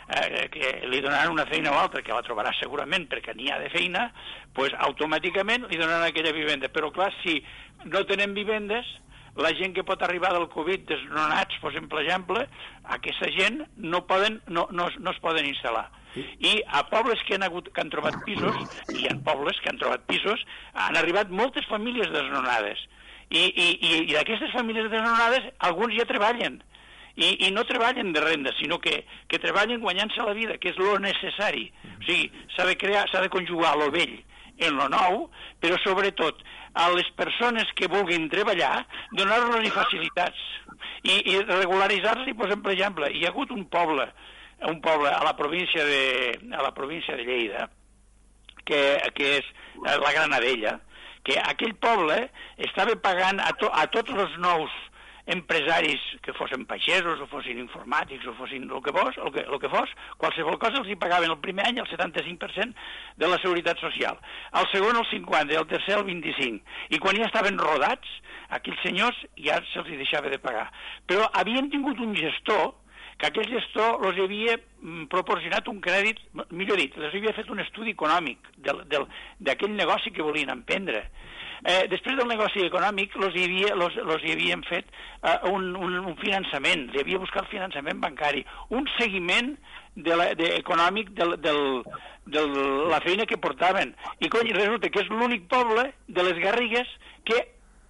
[0.09, 3.59] eh, que li donaran una feina o altra, que la trobarà segurament perquè n'hi ha
[3.61, 4.09] de feina,
[4.53, 6.69] pues, automàticament li donaran aquella vivenda.
[6.69, 7.41] Però clar, si
[7.85, 8.85] no tenen vivendes,
[9.35, 12.45] la gent que pot arribar del Covid desnonats, posem per exemple,
[12.97, 15.89] aquesta gent no, poden, no, no, no es poden instal·lar.
[16.15, 18.55] I a pobles que han, hagut, que han trobat pisos,
[18.95, 22.85] i en pobles que han trobat pisos, han arribat moltes famílies desnonades.
[23.27, 26.61] I, i, i, i d'aquestes famílies desnonades, alguns ja treballen.
[27.15, 30.79] I, i no treballen de renda, sinó que, que treballen guanyant-se la vida, que és
[30.81, 31.69] lo necessari.
[31.95, 34.17] O sigui, s'ha de crear, s'ha de conjugar lo vell
[34.65, 35.25] en lo nou,
[35.63, 36.43] però sobretot
[36.75, 40.39] a les persones que vulguin treballar, donar-los facilitats
[41.03, 44.09] i, i regularitzar-los, posem per exemple, hi ha hagut un poble
[44.63, 47.69] un poble a la província de, a la província de Lleida,
[48.63, 49.49] que, que és
[49.83, 50.79] la Granadella,
[51.25, 52.17] que aquell poble
[52.57, 54.71] estava pagant a, to, a tots els nous
[55.25, 59.59] empresaris que fossin pagesos o fossin informàtics o fossin el que fos, el que, el
[59.61, 59.89] que fos,
[60.21, 62.73] qualsevol cosa els hi pagaven el primer any el 75%
[63.17, 64.19] de la seguretat social,
[64.53, 66.61] el segon el 50% i el tercer el 25%.
[66.93, 68.09] I quan ja estaven rodats,
[68.53, 70.67] aquells senyors ja se'ls deixava de pagar.
[71.09, 72.75] Però havien tingut un gestor
[73.17, 76.19] que aquell gestor els havia mm, proporcionat un crèdit,
[76.51, 81.05] millor dit, els havia fet un estudi econòmic d'aquell negoci que volien emprendre.
[81.65, 85.71] Eh, després del negoci econòmic els hi, havia, los, los hi havien fet eh, un,
[85.73, 89.55] un, un finançament, li havia buscat finançament bancari, un seguiment
[89.95, 91.61] de la, de, econòmic del, del,
[92.29, 92.43] de
[92.91, 93.95] la feina que portaven.
[94.19, 96.91] I cony, resulta que és l'únic poble de les Garrigues
[97.25, 97.39] que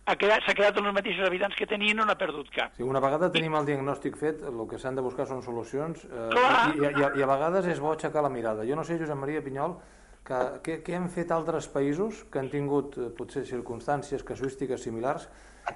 [0.05, 2.75] s'ha quedat, quedat amb els mateixos habitants que tenien i no n'ha perdut cap.
[2.77, 6.29] Sí, una vegada tenim el diagnòstic fet, el que s'han de buscar són solucions eh,
[6.77, 8.67] i, i, i, a vegades és bo aixecar la mirada.
[8.69, 9.75] Jo no sé, Josep Maria Pinyol,
[10.25, 15.27] que, què, què han fet altres països que han tingut eh, potser circumstàncies casuístiques similars,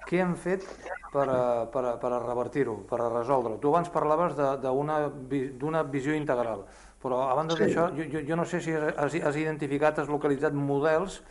[0.09, 0.65] què han fet
[1.13, 1.41] per a,
[1.73, 3.57] per a, per revertir-ho, per resoldre-ho?
[3.61, 6.65] Tu abans parlaves d'una visió integral,
[7.01, 7.65] però a banda sí.
[7.65, 11.21] d'això, jo, jo, jo no sé si has, has identificat, has localitzat models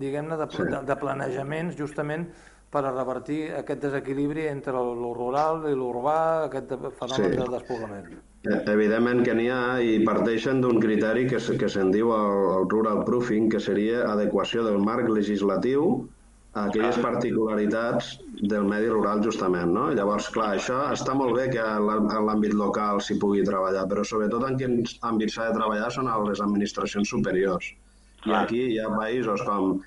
[0.00, 2.28] diguem-ne, de, de, de planejaments justament
[2.70, 7.38] per a revertir aquest desequilibri entre el rural i l'urbà, aquest fenomen sí.
[7.40, 8.12] de despoblament.
[8.46, 12.70] Eh, evidentment que n'hi ha i parteixen d'un criteri que, que se'n diu el, el
[12.70, 15.90] rural proofing, que seria adequació del marc legislatiu
[16.54, 18.14] a aquelles particularitats
[18.52, 19.90] del medi rural justament, no?
[19.94, 24.46] Llavors, clar, això està molt bé que en l'àmbit local s'hi pugui treballar, però sobretot
[24.48, 27.70] en quins àmbits s'ha de treballar són a les administracions superiors.
[28.26, 29.78] I aquí hi ha països com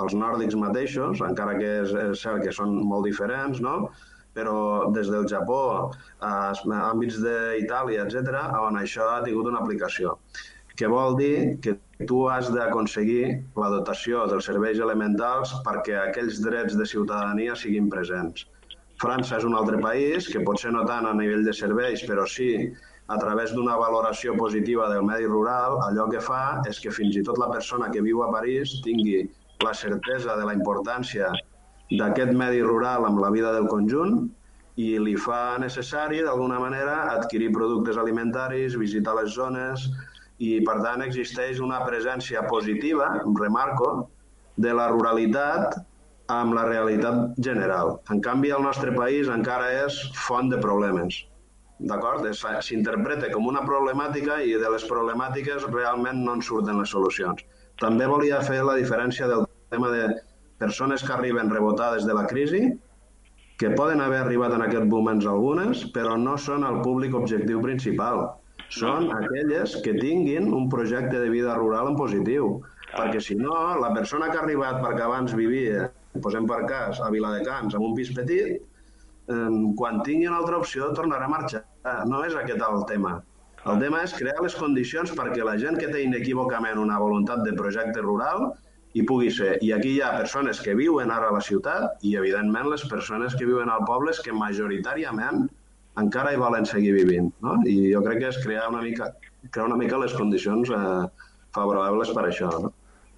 [0.00, 3.90] els nòrdics mateixos, encara que és, és cert que són molt diferents, no?
[4.32, 5.92] però des del Japó,
[6.24, 6.32] a
[6.78, 10.16] àmbits d'Itàlia, etc., on això ha tingut una aplicació.
[10.72, 11.74] Que vol dir que
[12.08, 13.26] tu has d'aconseguir
[13.60, 18.46] la dotació dels serveis elementals perquè aquells drets de ciutadania siguin presents.
[19.02, 22.72] França és un altre país que potser no tant a nivell de serveis, però sí
[23.12, 27.24] a través d'una valoració positiva del medi rural, allò que fa és que fins i
[27.26, 29.26] tot la persona que viu a París tingui
[29.64, 31.32] la certesa de la importància
[31.98, 34.24] d'aquest medi rural amb la vida del conjunt
[34.80, 39.84] i li fa necessari, d'alguna manera, adquirir productes alimentaris, visitar les zones
[40.38, 44.08] i, per tant, existeix una presència positiva, remarco,
[44.56, 45.76] de la ruralitat
[46.32, 47.98] amb la realitat general.
[48.12, 51.20] En canvi, el nostre país encara és font de problemes.
[51.82, 52.26] D'acord?
[52.62, 57.42] S'interpreta com una problemàtica i de les problemàtiques realment no en surten les solucions.
[57.82, 60.04] També volia fer la diferència del tema de
[60.60, 62.68] persones que arriben rebotades de la crisi,
[63.58, 68.24] que poden haver arribat en aquests moments algunes, però no són el públic objectiu principal.
[68.72, 72.60] Són aquelles que tinguin un projecte de vida rural en positiu.
[72.92, 75.88] Perquè si no, la persona que ha arribat perquè abans vivia,
[76.24, 78.60] posem per cas, a Viladecans, amb un pis petit,
[79.78, 81.62] quan tingui una altra opció tornarà a marxar.
[82.10, 83.20] No és aquest el tema.
[83.70, 87.54] El tema és crear les condicions perquè la gent que té inequívocament una voluntat de
[87.54, 88.50] projecte rural
[88.92, 89.56] hi pugui ser.
[89.64, 93.36] I aquí hi ha persones que viuen ara a la ciutat i, evidentment, les persones
[93.38, 95.46] que viuen al poble que majoritàriament
[96.00, 97.32] encara hi volen seguir vivint.
[97.44, 97.58] No?
[97.68, 99.12] I jo crec que és crear una mica,
[99.50, 101.26] crear una mica les condicions eh,
[101.56, 102.52] favorables per això.
[102.60, 102.72] No?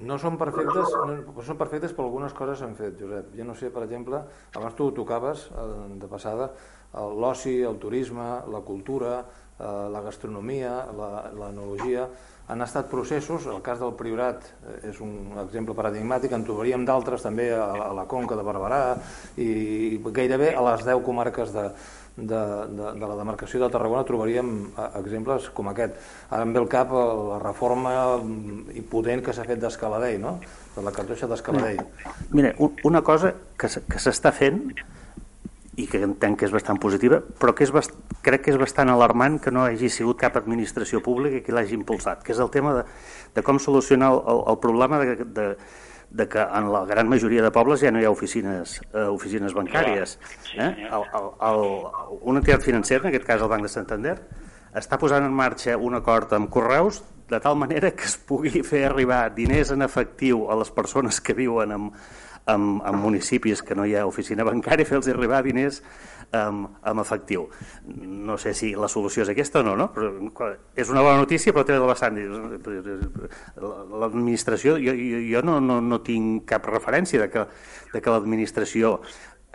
[0.05, 3.31] No són perfectes, no, són perfectes però algunes coses s'han fet, Josep.
[3.39, 4.19] Jo no sé, per exemple,
[4.59, 5.67] abans tu tocaves eh,
[6.03, 6.51] de passada,
[6.95, 9.21] l'oci, el turisme, la cultura,
[9.55, 10.75] eh, la gastronomia,
[11.39, 12.09] l'enologia,
[12.49, 17.25] han estat processos, el cas del Priorat eh, és un exemple paradigmàtic, en trobaríem d'altres
[17.25, 18.81] també a, la Conca de Barberà
[19.41, 21.65] i gairebé a les 10 comarques de,
[22.17, 25.97] de, de, de la demarcació de Tarragona trobaríem eh, exemples com aquest.
[26.29, 27.95] Ara em ve el cap eh, la reforma
[28.77, 30.37] impotent que s'ha fet d'Escaladell, no?
[30.75, 31.81] de la cartoixa d'Escaladell.
[32.35, 32.53] Mira,
[32.85, 34.61] una cosa que s'està fent
[35.77, 38.91] i que entenc que és bastant positiva, però que és bast crec que és bastant
[38.93, 42.75] alarmant que no hagi sigut cap administració pública que l'hagi impulsat, que és el tema
[42.77, 42.85] de,
[43.35, 45.49] de com solucionar el, el problema de, de,
[46.11, 49.57] de que en la gran majoria de pobles ja no hi ha oficines, eh, oficines
[49.57, 50.19] bancàries.
[50.55, 50.71] Eh?
[50.87, 51.65] El, el, el,
[52.23, 54.19] una entitat financera, en aquest cas el Banc de Santander,
[54.79, 58.85] està posant en marxa un acord amb Correus de tal manera que es pugui fer
[58.87, 61.91] arribar diners en efectiu a les persones que viuen en,
[62.47, 65.83] en, en municipis que no hi ha oficina bancària, fer-los arribar diners
[66.35, 67.49] en, en efectiu.
[67.87, 69.91] No sé si la solució és aquesta o no, no?
[69.95, 72.19] Però és una bona notícia, però té de vessant.
[74.01, 74.97] L'administració, jo,
[75.31, 77.47] jo no, no, no tinc cap referència de que,
[77.95, 78.99] de que l'administració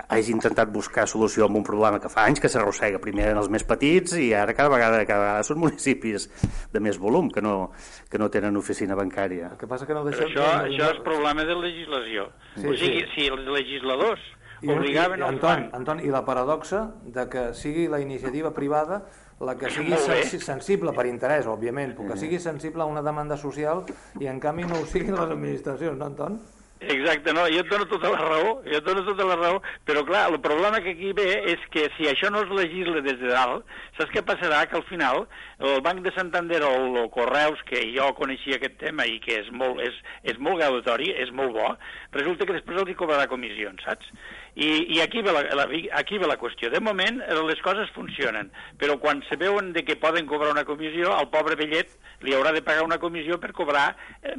[0.08, 3.50] hagi intentat buscar solució a un problema que fa anys que s'arrossega primer en els
[3.52, 6.30] més petits i ara cada vegada, cada vegada són municipis
[6.74, 7.72] de més volum que no,
[8.10, 9.54] que no tenen oficina bancària.
[9.54, 10.32] El que passa que no deixem...
[10.32, 12.28] Però això, això és problema de legislació.
[12.56, 13.10] Sí, o sigui, sí.
[13.16, 14.28] si els legisladors
[14.62, 19.04] i, obligaven i, Anton, Anton, i la paradoxa de que sigui la iniciativa privada
[19.40, 23.38] la que sigui sensi sensible per interès, òbviament, però que sigui sensible a una demanda
[23.40, 23.86] social
[24.20, 26.36] i en canvi no ho siguin les administracions, no, Anton?
[26.80, 30.06] Exacte, no, jo et dono tota la raó, jo et dono tota la raó, però
[30.08, 33.34] clar, el problema que aquí ve és que si això no es legisla des de
[33.34, 34.62] dalt, saps què passarà?
[34.72, 35.26] Que al final
[35.60, 36.72] el Banc de Santander o
[37.04, 41.12] el Correus, que jo coneixia aquest tema i que és molt, és, és molt gaudatori,
[41.20, 41.74] és molt bo,
[42.16, 44.16] resulta que després els hi cobrarà comissions, saps?
[44.60, 46.68] I, i aquí, ve la, la, aquí ve la qüestió.
[46.74, 48.50] De moment les coses funcionen,
[48.82, 51.94] però quan se veuen de que poden cobrar una comissió, al pobre vellet
[52.28, 53.86] li haurà de pagar una comissió per cobrar
[54.20, 54.34] eh,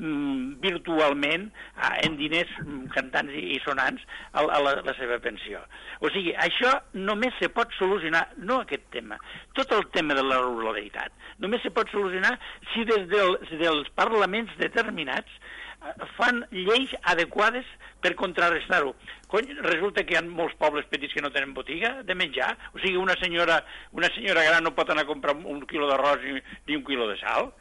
[0.60, 2.52] virtualment eh, en diners
[2.92, 5.62] cantants i, i sonants a, a la, la seva pensió.
[6.04, 9.16] O sigui, això només se pot solucionar, no aquest tema,
[9.56, 12.34] tot el tema de la ruralitat, només se pot solucionar
[12.74, 15.49] si des, del, dels parlaments determinats eh,
[16.16, 17.66] fan lleis adequades
[18.00, 18.94] per contrarrestar-ho.
[19.64, 22.96] Resulta que hi ha molts pobles petits que no tenen botiga de menjar, o sigui,
[22.98, 23.60] una senyora,
[23.96, 27.08] una senyora gran no pot anar a comprar un quilo d'arròs ni, ni un quilo
[27.10, 27.52] de sal.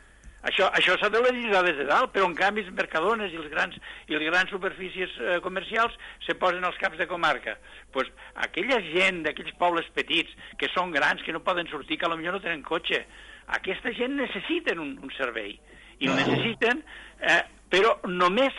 [0.48, 3.50] Això, això s'ha de legislar des de dalt, però en canvi els mercadones i els
[3.52, 3.76] grans,
[4.08, 7.58] i les grans superfícies eh, comercials se posen als caps de comarca.
[7.92, 12.32] pues, aquella gent d'aquells pobles petits, que són grans, que no poden sortir, que potser
[12.32, 13.04] no tenen cotxe,
[13.48, 15.60] aquesta gent necessiten un, un servei.
[16.00, 16.84] I el necessiten,
[17.20, 18.56] eh, però només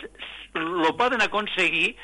[0.55, 1.95] lo poden aconseguir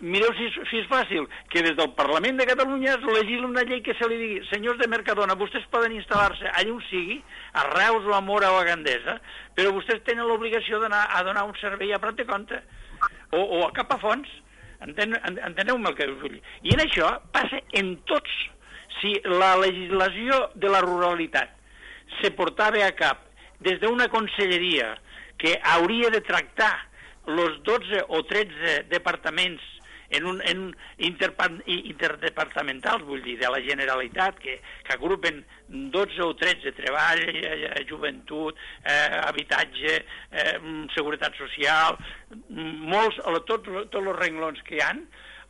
[0.00, 3.80] mireu si, si és fàcil, que des del Parlament de Catalunya es legisla una llei
[3.84, 7.20] que se li digui senyors de Mercadona, vostès poden instal·lar-se allà on sigui,
[7.56, 9.16] a Reus o a Mora o a Gandesa,
[9.56, 12.60] però vostès tenen l'obligació d'anar a donar un servei a Prat de Compte
[13.32, 14.28] o, o a cap a fons.
[14.84, 16.36] Enten, enteneu-me el que us vull.
[16.36, 18.34] I en això passa en tots.
[18.96, 21.50] Si la legislació de la ruralitat
[22.20, 23.24] se portava a cap
[23.64, 24.94] des d'una conselleria
[25.38, 26.74] que hauria de tractar
[27.26, 29.62] els 12 o 13 departaments
[30.10, 36.72] en un, en interdepartamentals, vull dir, de la Generalitat, que, que agrupen 12 o 13,
[36.78, 39.96] treball, eh, eh, joventut, eh, habitatge,
[40.30, 40.58] eh,
[40.94, 41.98] seguretat social,
[42.50, 43.18] molts,
[43.50, 45.02] tots, tots els renglons que hi han,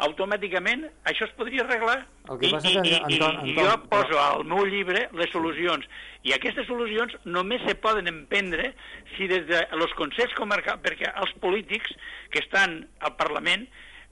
[0.05, 2.03] automàticament això es podria arreglar.
[2.29, 5.33] El que passa I, que, i, Anton, i, i jo poso al meu llibre les
[5.33, 5.87] solucions.
[6.27, 8.73] I aquestes solucions només se poden emprendre
[9.17, 11.95] si des de los consells comarcals, perquè els polítics
[12.31, 13.69] que estan al Parlament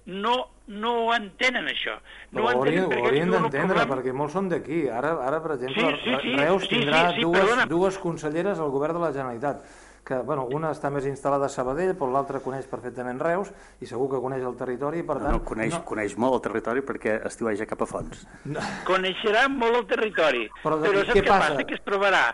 [0.07, 0.35] no,
[0.69, 1.97] no entenen això.
[2.33, 3.89] No Però entenen ho haurien d'entendre, problema...
[3.97, 4.85] perquè molts són d'aquí.
[4.89, 7.67] Ara, ara, per exemple, sí, sí, sí, Reus sí, tindrà sí, sí, dues, perdona.
[7.71, 9.65] dues conselleres al govern de la Generalitat
[10.05, 14.11] que bueno, una està més instal·lada a Sabadell, però l'altra coneix perfectament Reus i segur
[14.13, 15.33] que coneix el territori, per tant...
[15.33, 15.83] No, no, coneix, no...
[15.89, 18.27] coneix molt el territori perquè estiueja cap a fons.
[18.45, 18.63] No.
[18.89, 21.51] Coneixerà molt el territori, però, però saps què, què passa?
[21.55, 21.67] passa?
[21.71, 22.25] Que es trobarà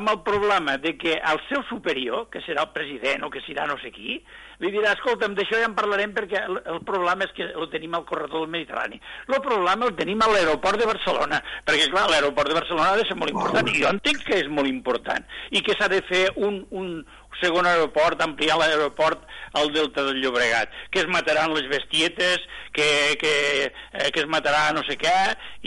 [0.00, 3.68] amb el problema de que el seu superior, que serà el president o que serà
[3.70, 4.18] no sé qui,
[4.60, 7.94] li dirà, escolta'm, d'això ja en parlarem perquè el, el problema és que el tenim
[7.96, 9.00] al corredor del Mediterrani.
[9.30, 13.06] El problema el tenim a l'aeroport de Barcelona, perquè, clar, l'aeroport de Barcelona ha de
[13.08, 15.24] ser molt important, i jo entenc que és molt important,
[15.56, 16.92] i que s'ha de fer un, un,
[17.40, 19.22] segon aeroport, ampliar l'aeroport
[19.58, 23.32] al Delta del Llobregat, que es mataran les bestietes, que, que,
[23.66, 25.14] eh, que es matarà no sé què,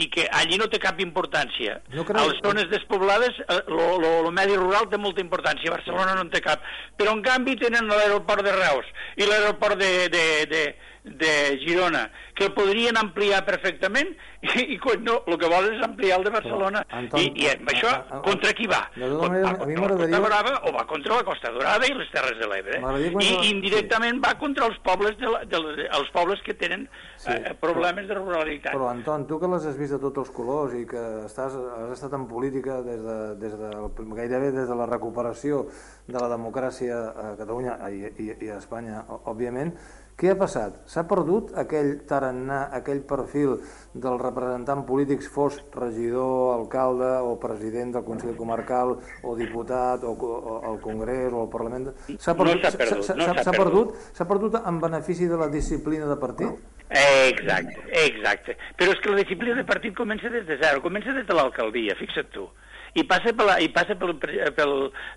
[0.00, 1.80] i que allí no té cap importància.
[1.92, 2.22] No creu...
[2.22, 6.64] A les zones despoblades, el medi rural té molta importància, Barcelona no en té cap,
[6.96, 8.88] però en canvi tenen l'aeroport de Reus
[9.20, 14.14] i l'aeroport de, de, de, de Girona, que el podrien ampliar perfectament
[14.44, 16.80] i, i no, el que volen és ampliar el de Barcelona.
[16.88, 18.80] Però, Anton, I, I amb això, a, a, contra qui va?
[18.96, 22.38] Manera, va contra la Costa Brava o va contra la Costa Dorada i les Terres
[22.40, 22.80] de l'Ebre.
[23.20, 24.22] I indirectament sí.
[24.24, 26.86] va contra els pobles, de la, de, de, els pobles que tenen
[27.16, 28.72] sí, eh, problemes però, de ruralitat.
[28.72, 31.92] Però, Anton, tu que les has vist de tots els colors i que estàs, has
[31.98, 33.74] estat en política des de, des de,
[34.16, 35.66] gairebé des de la recuperació
[36.08, 39.74] de la democràcia a Catalunya i, i, i a Espanya, òbviament,
[40.14, 40.76] Què ha passat?
[40.86, 43.56] S'ha perdut aquell tarannà, aquell perfil
[44.04, 48.94] del representant polític, fos regidor, alcalde o president del Consell Comarcal
[49.26, 51.90] o diputat o, o al Congrés o al Parlament?
[52.14, 53.58] S'ha perdut, no perdut, s'ha no perdut.
[53.58, 56.62] perdut, s'ha perdut en benefici de la disciplina de partit?
[56.94, 58.58] Exacte, exacte.
[58.78, 61.98] Però és que la disciplina de partit comença des de zero, comença des de l'alcaldia,
[61.98, 62.46] fixa't tu
[62.94, 64.74] i passa, per la, i passa pel, pel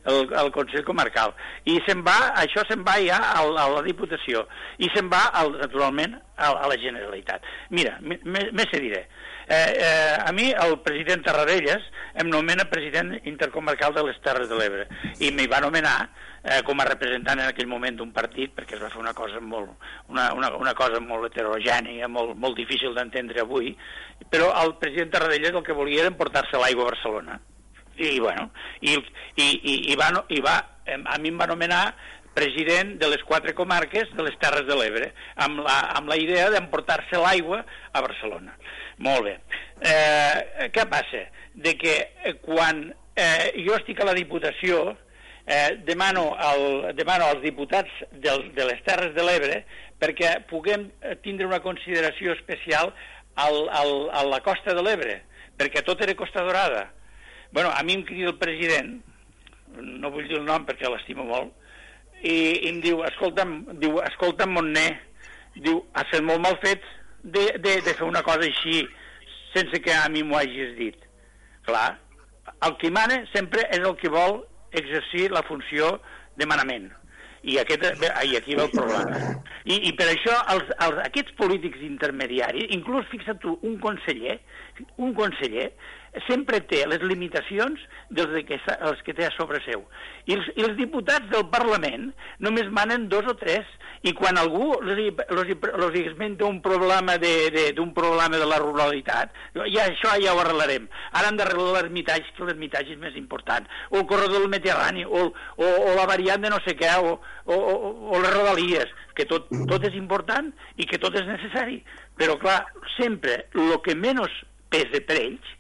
[0.10, 1.34] el, el Consell Comarcal.
[1.70, 4.48] I se'n va, això se'n va ja a, a la Diputació
[4.82, 7.46] i se'n va, al, naturalment, a, a la Generalitat.
[7.74, 9.06] Mira, més se diré.
[9.48, 11.86] Eh, eh, a mi el president Tarradellas
[12.20, 14.90] em nomena president intercomarcal de les Terres de l'Ebre
[15.24, 15.94] i m'hi va nomenar
[16.44, 19.40] eh, com a representant en aquell moment d'un partit perquè es va fer una cosa
[19.40, 19.72] molt,
[20.12, 23.72] una, una, una cosa molt heterogènia, molt, molt difícil d'entendre avui,
[24.28, 27.40] però el president Tarradellas el que volia era emportar-se l'aigua a Barcelona
[27.98, 28.50] i, bueno,
[28.82, 31.82] i, i, i, i, va, i va, a mi em va nomenar
[32.38, 35.10] president de les quatre comarques de les Terres de l'Ebre,
[35.42, 38.54] amb, la, amb la idea d'emportar-se l'aigua a Barcelona.
[39.02, 39.34] Molt bé.
[39.82, 41.26] Eh, què passa?
[41.58, 42.86] De que eh, quan
[43.18, 44.92] eh, jo estic a la Diputació,
[45.48, 49.64] eh, demano, al, demano als diputats del, de les Terres de l'Ebre
[49.98, 52.94] perquè puguem eh, tindre una consideració especial
[53.38, 55.22] al, al, a la costa de l'Ebre,
[55.58, 56.86] perquè tot era Costa Dorada
[57.52, 58.98] Bueno, a mi em crida el president,
[59.78, 61.54] no vull dir el nom perquè l'estimo molt,
[62.22, 64.90] i, i em diu, escolta'm, diu, escolta'm, Montner,
[65.62, 66.84] diu, has fet molt mal fet
[67.24, 68.84] de, de, de fer una cosa així
[69.54, 71.08] sense que a mi m'ho hagis dit.
[71.68, 71.98] Clar,
[72.66, 74.42] el que mana sempre és el que vol
[74.72, 75.98] exercir la funció
[76.38, 76.90] de manament.
[77.48, 77.84] I, aquest,
[78.28, 79.20] i aquí va el problema.
[79.64, 84.40] I, i per això els, els, aquests polítics intermediaris, inclús fixa't tu, un conseller,
[84.98, 85.70] un conseller
[86.28, 89.84] sempre té les limitacions dels que, els que té a sobre seu.
[90.28, 92.12] I els, I els diputats del Parlament
[92.44, 93.68] només manen dos o tres,
[94.06, 95.50] i quan algú els,
[96.04, 99.34] esmenta un problema de, de, d'un problema de la ruralitat,
[99.74, 100.88] ja això ja ho arreglarem.
[101.18, 105.28] Ara hem d'arreglar l'ermitatge, que l'ermitatge és més important, o el corredor del Mediterrani, o,
[105.34, 107.76] o, o la variant de no sé què, o, o, o,
[108.14, 111.82] o les rodalies, que tot, tot és important i que tot és necessari.
[112.18, 112.62] Però, clar,
[112.96, 114.34] sempre el que menys
[114.70, 115.57] pesa per ells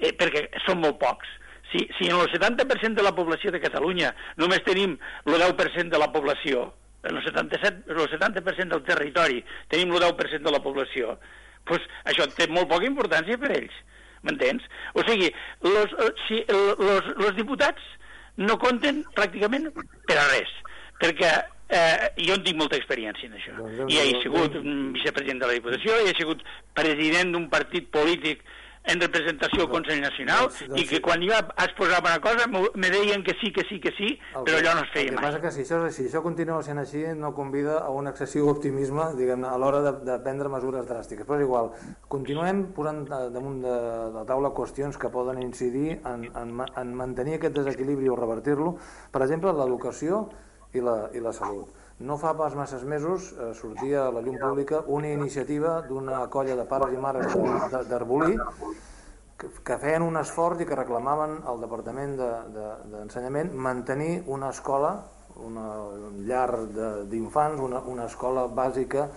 [0.00, 1.28] eh, perquè són molt pocs.
[1.70, 4.10] Si, si en el 70% de la població de Catalunya
[4.42, 4.96] només tenim
[5.26, 6.72] el 10% de la població,
[7.04, 11.14] en el 77, el 70% del territori tenim el 10% de la població,
[11.68, 13.76] doncs això té molt poca importància per ells,
[14.26, 14.66] m'entens?
[14.98, 15.30] O sigui,
[15.62, 17.86] los, eh, si, los, los diputats
[18.40, 19.70] no compten pràcticament
[20.08, 20.52] per a res,
[21.00, 21.30] perquè
[21.70, 23.54] eh, jo en tinc molta experiència en això.
[23.58, 24.56] Doncs, I he sigut
[24.96, 26.42] vicepresident de la Diputació, i he sigut
[26.76, 28.42] president d'un partit polític
[28.84, 32.90] en representació al Consell Nacional doncs, doncs, i que quan jo exposava una cosa me
[32.90, 35.14] deien que sí, que sí, que sí, el però allò no es feia mai.
[35.14, 38.08] El que passa que si això, si això continua sent així no convida a un
[38.10, 41.28] excessiu optimisme diguem a l'hora de, de prendre mesures dràstiques.
[41.28, 41.70] Però és igual,
[42.12, 47.38] continuem posant damunt de, de la taula qüestions que poden incidir en, en, en mantenir
[47.38, 48.74] aquest desequilibri o revertir-lo.
[49.12, 50.24] Per exemple, l'educació
[50.74, 51.79] i la, i la salut.
[52.00, 56.56] No fa pas masses mesos eh, sortia a la llum pública una iniciativa d'una colla
[56.56, 57.34] de pares i mares
[57.90, 58.38] d'Arbolí
[59.40, 64.94] que, feien un esforç i que reclamaven al Departament d'Ensenyament de, de, mantenir una escola,
[65.44, 65.66] una
[66.24, 66.48] llar
[67.10, 69.08] d'infants, una, una escola bàsica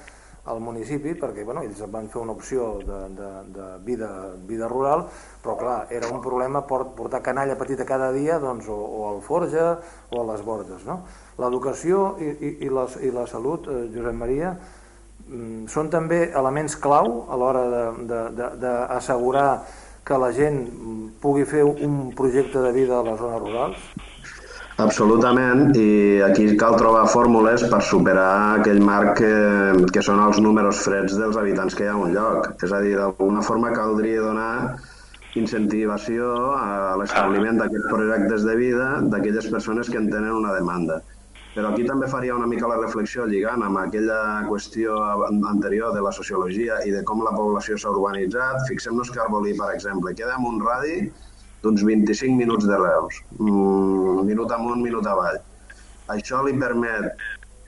[0.51, 4.09] al municipi perquè bueno, ells van fer una opció de, de, de vida,
[4.43, 5.05] vida rural
[5.43, 9.77] però clar, era un problema portar canalla petita cada dia doncs, o, o al Forja
[10.11, 11.05] o a les Borges no?
[11.41, 16.77] L'educació i, i, i, la, i la salut, eh, Josep Maria mm, són també elements
[16.81, 17.63] clau a l'hora
[18.61, 19.49] d'assegurar
[20.03, 20.65] que la gent
[21.23, 23.86] pugui fer un projecte de vida a les zones rurals?
[24.84, 29.34] Absolutament, i aquí cal trobar fórmules per superar aquell marc que,
[29.93, 32.49] que són els números freds dels habitants que hi ha a un lloc.
[32.65, 34.53] És a dir, d'alguna forma caldria donar
[35.38, 40.99] incentivació a l'establiment d'aquests projectes de vida d'aquelles persones que en tenen una demanda.
[41.53, 44.95] Però aquí també faria una mica la reflexió lligant amb aquella qüestió
[45.51, 48.63] anterior de la sociologia i de com la població s'ha urbanitzat.
[48.71, 50.95] Fixem-nos que Arbolí, per exemple, queda en un radi
[51.63, 55.37] d'uns 25 minuts de Reus, mm, minut amunt, minut avall.
[56.15, 57.13] Això li permet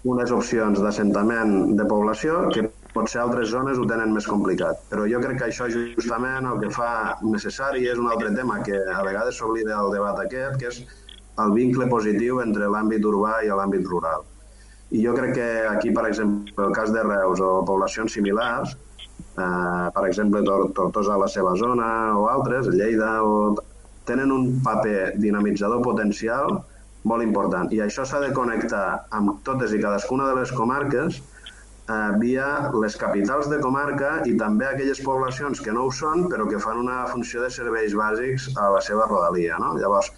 [0.03, 2.65] unes opcions d'assentament de població que
[2.95, 4.83] potser altres zones ho tenen més complicat.
[4.91, 8.77] Però jo crec que això justament el que fa necessari és un altre tema que
[8.97, 10.83] a vegades s'oblida el debat aquest, que és
[11.43, 14.23] el vincle positiu entre l'àmbit urbà i l'àmbit rural.
[14.95, 18.75] I jo crec que aquí, per exemple, el cas de Reus o poblacions similars,
[19.37, 20.43] eh, per exemple,
[20.77, 23.55] Tortosa a la seva zona o altres, Lleida o
[24.05, 26.59] tenen un paper dinamitzador potencial
[27.09, 28.85] molt important i això s'ha de connectar
[29.17, 32.47] amb totes i cadascuna de les comarques eh, via
[32.81, 36.81] les capitals de comarca i també aquelles poblacions que no ho són, però que fan
[36.81, 39.59] una funció de serveis bàsics a la seva rodalia.
[39.61, 39.75] No?
[39.81, 40.11] Llavors,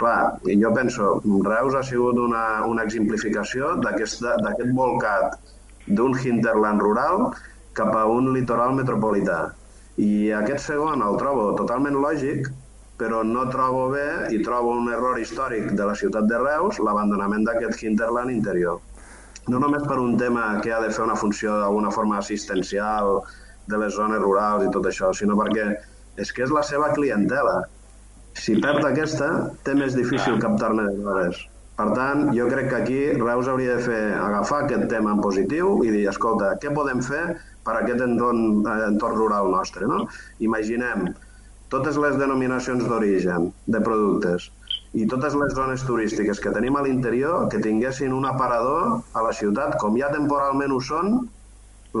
[0.00, 1.08] clar, jo penso,
[1.46, 4.22] Reus ha sigut una, una exemplificació d'aquest
[4.76, 5.38] volcat
[5.86, 7.28] d'un hinterland rural
[7.76, 9.52] cap a un litoral metropolità.
[10.00, 12.48] I aquest segon el trobo totalment lògic,
[13.00, 17.46] però no trobo bé i trobo un error històric de la ciutat de Reus l'abandonament
[17.48, 18.80] d'aquest hinterland interior.
[19.50, 23.16] No només per un tema que ha de fer una funció d'alguna forma assistencial
[23.66, 25.66] de les zones rurals i tot això, sinó perquè
[26.22, 27.62] és que és la seva clientela.
[28.38, 29.28] Si perd aquesta,
[29.66, 31.42] té més difícil captar-ne de dades.
[31.76, 35.78] Per tant, jo crec que aquí Reus hauria de fer agafar aquest tema en positiu
[35.86, 37.22] i dir, escolta, què podem fer
[37.64, 39.88] per a aquest entorn, eh, entorn rural nostre?
[39.88, 40.04] No?
[40.44, 41.08] Imaginem
[41.72, 44.50] totes les denominacions d'origen de productes
[44.92, 49.32] i totes les zones turístiques que tenim a l'interior que tinguessin un aparador a la
[49.32, 51.14] ciutat, com ja temporalment ho són,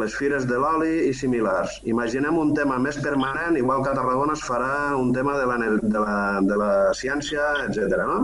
[0.00, 1.80] les fires de l'oli i similars.
[1.88, 5.58] Imaginem un tema més permanent, igual que a Tarragona es farà un tema de la,
[5.82, 6.16] de la,
[6.48, 8.00] de la ciència, etc.
[8.08, 8.22] no?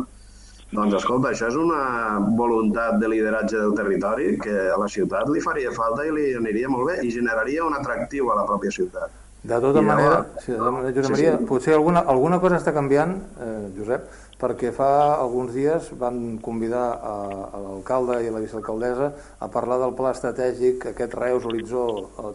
[0.69, 5.41] Doncs escolta, això és una voluntat de lideratge del territori que a la ciutat li
[5.41, 9.15] faria falta i li aniria molt bé i generaria un atractiu a la pròpia ciutat.
[9.49, 10.45] De tota I manera, llavors...
[10.45, 11.47] sí, de tota manera, Josep sí, Maria, sí.
[11.49, 17.15] potser alguna, alguna cosa està canviant, eh, Josep, perquè fa alguns dies van convidar a,
[17.51, 19.13] a l'alcalde i a la vicealcaldessa
[19.43, 21.87] a parlar del pla estratègic, aquest Reus Horitzó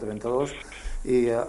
[0.02, 0.52] 32,
[1.04, 1.40] i eh,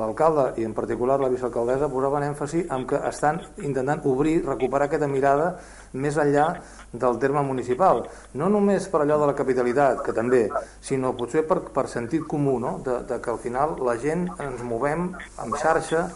[0.00, 5.08] l'alcalde i en particular la vicealcaldessa posaven èmfasi en que estan intentant obrir, recuperar aquesta
[5.08, 5.50] mirada
[5.92, 6.48] més enllà
[6.92, 8.02] del terme municipal.
[8.34, 10.46] No només per allò de la capitalitat, que també,
[10.84, 12.78] sinó potser per, per sentit comú, no?
[12.84, 16.06] de, de que al final la gent ens movem amb xarxa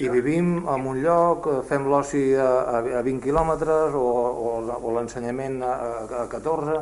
[0.00, 2.50] i vivim en un lloc, fem l'oci a,
[3.00, 4.06] a 20 quilòmetres o,
[4.48, 5.74] o, o l'ensenyament a,
[6.24, 6.80] a 14.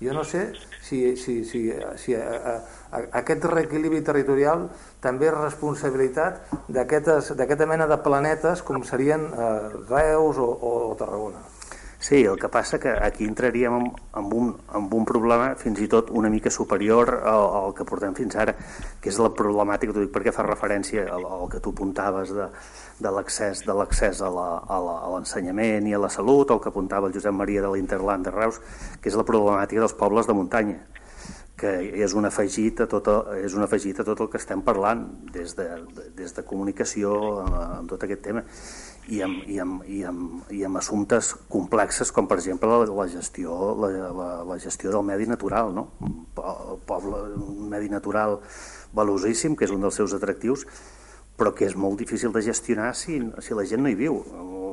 [0.00, 1.68] Jo no sé si, si, si,
[2.00, 2.56] si a,
[2.90, 4.64] a, aquest reequilibri territorial
[5.04, 6.40] també és responsabilitat
[6.72, 9.52] d'aquesta mena de planetes com serien eh,
[9.92, 11.49] Reus o, o, o Tarragona.
[12.00, 13.74] Sí, el que passa que aquí entraríem
[14.16, 18.14] amb, un, amb un problema fins i tot una mica superior al, al que portem
[18.16, 18.54] fins ara,
[19.04, 22.46] que és la problemàtica, t'ho dic perquè fa referència al, al que tu apuntaves de,
[23.04, 27.36] de l'accés de l'accés a l'ensenyament i a la salut, el que apuntava el Josep
[27.36, 28.62] Maria de l'Interland de Reus,
[28.96, 30.80] que és la problemàtica dels pobles de muntanya
[31.60, 35.04] que és un afegit a tot, és un afegit a tot el que estem parlant
[35.34, 35.66] des de,
[36.16, 37.12] des de comunicació
[37.44, 38.46] amb tot aquest tema
[39.10, 43.06] i amb, i amb, i amb, i amb assumptes complexes com per exemple la, la
[43.10, 45.88] gestió la, la, la gestió del medi natural no?
[46.00, 48.38] el poble, un medi natural
[48.96, 50.66] valosíssim que és un dels seus atractius
[51.40, 54.20] però que és molt difícil de gestionar si, si la gent no hi viu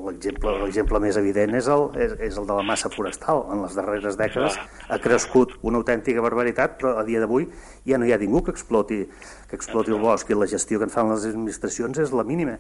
[0.08, 3.44] l'exemple més evident és el, és, és el de la massa forestal.
[3.54, 7.48] En les darreres dècades ha crescut una autèntica barbaritat, però a dia d'avui
[7.88, 9.04] ja no hi ha ningú que exploti,
[9.50, 12.58] que exploti el bosc i la gestió que en fan les administracions és la mínima.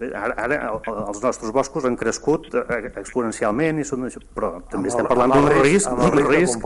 [0.00, 5.34] Ara, ara els nostres boscos han crescut eh, exponencialment, i són, però també estem parlant
[5.36, 6.64] d'un risc, d'un risc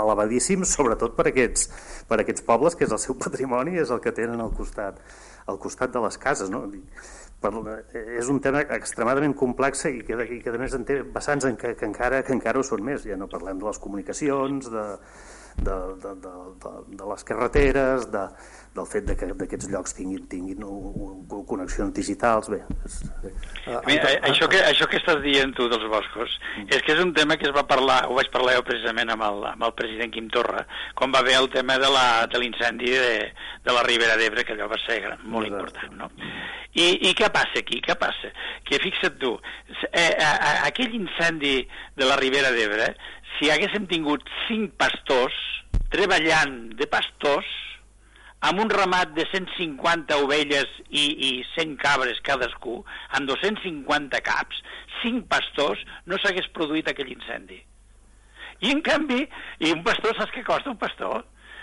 [0.00, 1.70] elevadíssim, sobretot per aquests,
[2.10, 5.00] per aquests pobles, que és el seu patrimoni, és el que tenen al costat,
[5.50, 6.52] al costat de les cases.
[6.52, 6.66] No?
[7.40, 7.52] Per,
[8.20, 11.58] és un tema extremadament complex i que, i que a més en té vessants en
[11.60, 13.06] que, que, encara, que encara ho són més.
[13.08, 14.86] Ja no parlem de les comunicacions, de,
[15.60, 16.34] de, de, de,
[16.64, 18.26] de, de les carreteres, de,
[18.74, 20.62] del fet de que d'aquests llocs tinguin, tinguin
[21.48, 22.50] connexions digitals.
[22.52, 22.98] Bé, és...
[23.88, 26.68] Mira, això, que, això que estàs dient tu dels boscos mm.
[26.76, 29.26] és que és un tema que es va parlar, ho vaig parlar jo precisament amb
[29.26, 30.62] el, amb el president Quim Torra,
[30.98, 31.90] quan va haver el tema de
[32.42, 33.12] l'incendi de,
[33.66, 35.90] de la Ribera d'Ebre, que allò va ser gran, molt Exacte.
[35.90, 35.98] important.
[35.98, 36.10] No?
[36.78, 37.80] I, I què passa aquí?
[37.82, 38.30] Què passa?
[38.66, 39.32] Que fixa't tu,
[39.90, 41.56] eh, a, a, aquell incendi
[41.98, 42.92] de la Ribera d'Ebre,
[43.38, 45.34] si haguéssim tingut cinc pastors
[45.90, 47.48] treballant de pastors,
[48.48, 52.78] amb un ramat de 150 ovelles i, i 100 cabres cadascú,
[53.16, 54.62] amb 250 caps,
[55.02, 57.60] 5 pastors, no s'hagués produït aquell incendi.
[58.64, 59.22] I en canvi,
[59.64, 61.22] i un pastor, saps què costa un pastor?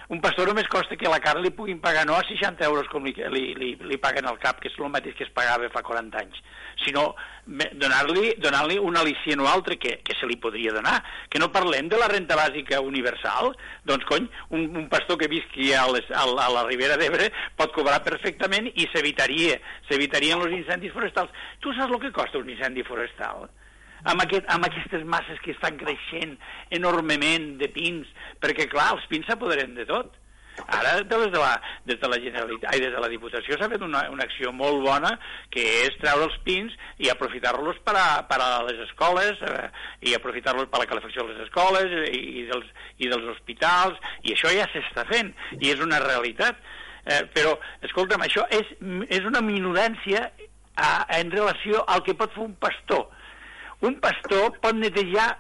[0.10, 3.04] Un pastor només costa que la carn li puguin pagar no a 60 euros com
[3.04, 5.84] li, li, li, li paguen al cap, que és el mateix que es pagava fa
[5.84, 6.40] 40 anys,
[6.86, 7.10] sinó
[7.48, 10.96] donar-li donar, un al·licient o altre que, que se li podria donar.
[11.32, 13.54] Que no parlem de la renta bàsica universal,
[13.88, 17.30] doncs cony, un, un pastor que visqui a, les, a, a la Ribera d'Ebre
[17.60, 21.32] pot cobrar perfectament i s'evitaria s'evitarien els incendis forestals.
[21.64, 23.48] Tu saps el que costa un incendi forestal?
[24.12, 26.38] Amb, aquest, amb aquestes masses que estan creixent
[26.78, 28.08] enormement de pins,
[28.44, 30.16] perquè clar, els pins s'apoderen de tot.
[30.66, 31.52] Ara, des de la,
[31.86, 34.82] des de la Generalitat, ai, des de la Diputació s'ha fet una, una acció molt
[34.82, 35.12] bona,
[35.54, 39.68] que és treure els pins i aprofitar-los per, a, per a les escoles, eh,
[40.10, 44.02] i aprofitar-los per a la calefacció de les escoles i, i, dels, i dels hospitals,
[44.26, 45.30] i això ja s'està fent,
[45.62, 46.58] i és una realitat.
[47.08, 47.54] Eh, però,
[47.86, 48.74] escolta'm, això és,
[49.14, 50.26] és una minorancia
[50.74, 53.06] a, en relació al que pot fer un pastor.
[53.86, 55.36] Un pastor pot netejar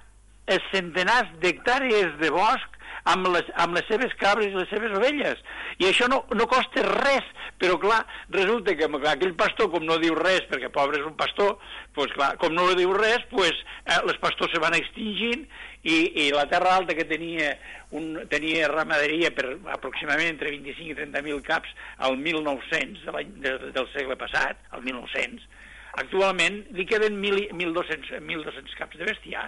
[0.72, 2.78] centenars d'hectàrees de bosc
[3.08, 5.40] amb les, amb les seves cabres i les seves ovelles.
[5.80, 7.28] I això no, no costa res,
[7.62, 8.02] però clar,
[8.36, 11.56] resulta que aquell pastor, com no diu res, perquè pobre és un pastor,
[11.96, 15.48] pues, clar, com no diu res, pues, eh, les pastors se van extingint
[15.84, 17.54] i, i la terra alta que tenia,
[17.96, 21.72] un, tenia ramaderia per aproximadament entre 25 i 30.000 caps
[22.10, 25.48] al 1900, de de, del segle passat, al 1900,
[26.02, 29.48] actualment li queden 1.200, 1.200 caps de bestiar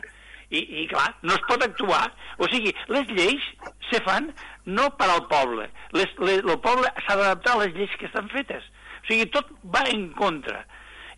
[0.50, 2.08] i, i clar, no es pot actuar.
[2.42, 3.46] O sigui, les lleis
[3.90, 4.32] se fan
[4.66, 5.70] no per al poble.
[5.98, 8.66] Les, les, el poble s'ha d'adaptar a les lleis que estan fetes.
[9.04, 10.64] O sigui, tot va en contra.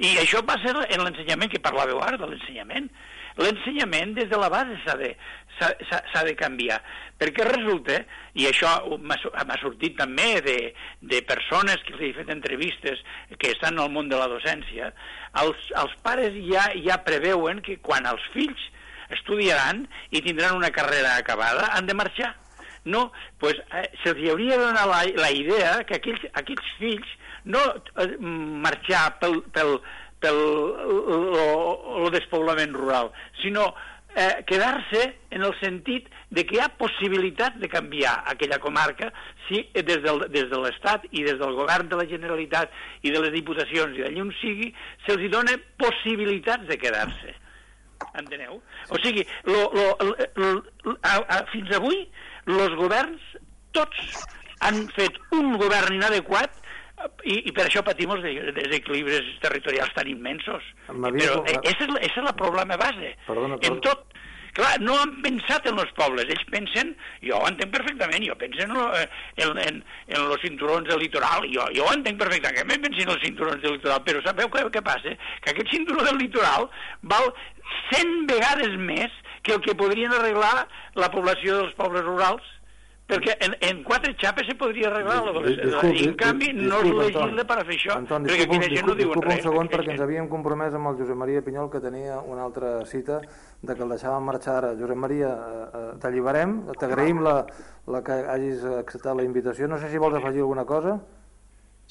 [0.02, 2.90] I això ser en l'ensenyament que parlàveu ara, de l'ensenyament.
[3.40, 5.14] L'ensenyament des de la base s'ha de,
[5.62, 6.80] de canviar,
[7.22, 8.01] perquè resulta,
[8.34, 10.57] i això m'ha sortit també de,
[11.01, 13.01] de persones que he fet entrevistes
[13.38, 14.91] que estan al món de la docència,
[15.43, 18.70] els, els pares ja, ja preveuen que quan els fills
[19.12, 22.36] estudiaran i tindran una carrera acabada, han de marxar.
[22.84, 27.12] No, pues, eh, se'ls hauria de donar la, la idea que aquells, aquells fills
[27.45, 27.62] no
[28.01, 29.76] eh, marxar pel, pel,
[30.22, 30.39] pel
[32.01, 33.70] el despoblament rural, sinó
[34.16, 39.12] eh, quedar-se en el sentit de que hi ha possibilitat de canviar aquella comarca
[39.47, 42.72] si des, del, des de l'Estat i des del govern de la Generalitat
[43.03, 44.72] i de les diputacions i d'allà on sigui,
[45.07, 47.36] se'ls dona possibilitats de quedar-se.
[48.18, 48.62] Enteneu?
[48.89, 50.51] O sigui, lo, lo, lo,
[50.86, 52.05] lo, a, a, fins avui,
[52.49, 53.28] els governs,
[53.76, 54.26] tots
[54.66, 56.61] han fet un govern inadequat
[57.24, 58.26] i, i per això patim els
[58.58, 60.66] desequilibris territorials tan immensos.
[60.88, 63.16] Però eh, és, és el problema base.
[63.28, 63.70] Perdona, perdona.
[63.70, 64.08] En tot,
[64.52, 66.89] Clar, no han pensat en els pobles, ells pensen,
[67.24, 69.06] jo ho entenc perfectament, jo penso en, eh,
[69.45, 69.78] en, en,
[70.12, 73.64] en els cinturons del litoral, jo, jo ho entenc perfectament, que penso en els cinturons
[73.64, 75.16] del litoral, però sabeu què, què passa?
[75.45, 76.68] Que aquest cinturó del litoral
[77.14, 77.32] val
[77.93, 79.16] 100 vegades més
[79.47, 80.68] que el que podrien arreglar
[80.99, 82.43] la població dels pobles rurals
[83.12, 85.86] perquè en, en quatre xapes se podria arreglar la velocitat.
[85.91, 88.89] I en canvi no es legisla per a fer això, Anton, perquè aquí la gent
[88.89, 89.38] no diuen res.
[89.38, 92.74] un segon perquè ens havíem compromès amb el Josep Maria Pinyol que tenia una altra
[92.89, 93.22] cita
[93.62, 94.74] de que el deixàvem marxar ara.
[94.80, 97.39] Josep Maria, eh, eh t'alliberem, t'agraïm la,
[97.88, 99.68] la que hagis acceptat la invitació.
[99.68, 100.99] No sé si vols afegir alguna cosa.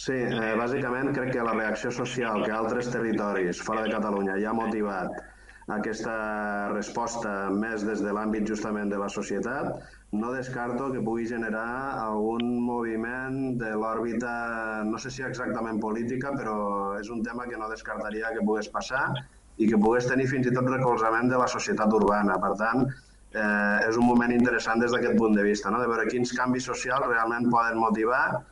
[0.00, 4.54] Sí, eh, bàsicament crec que la reacció social que altres territoris fora de Catalunya ja
[4.54, 5.12] ha motivat
[5.70, 6.14] aquesta
[6.72, 9.76] resposta més des de l'àmbit justament de la societat
[10.12, 16.56] no descarto que pugui generar algun moviment de l'òrbita, no sé si exactament política, però
[16.98, 19.04] és un tema que no descartaria que pogués passar
[19.56, 22.40] i que pogués tenir fins i tot recolzament de la societat urbana.
[22.42, 22.88] Per tant,
[23.32, 25.78] eh, és un moment interessant des d'aquest punt de vista, no?
[25.78, 28.42] de veure quins canvis socials realment poden motivar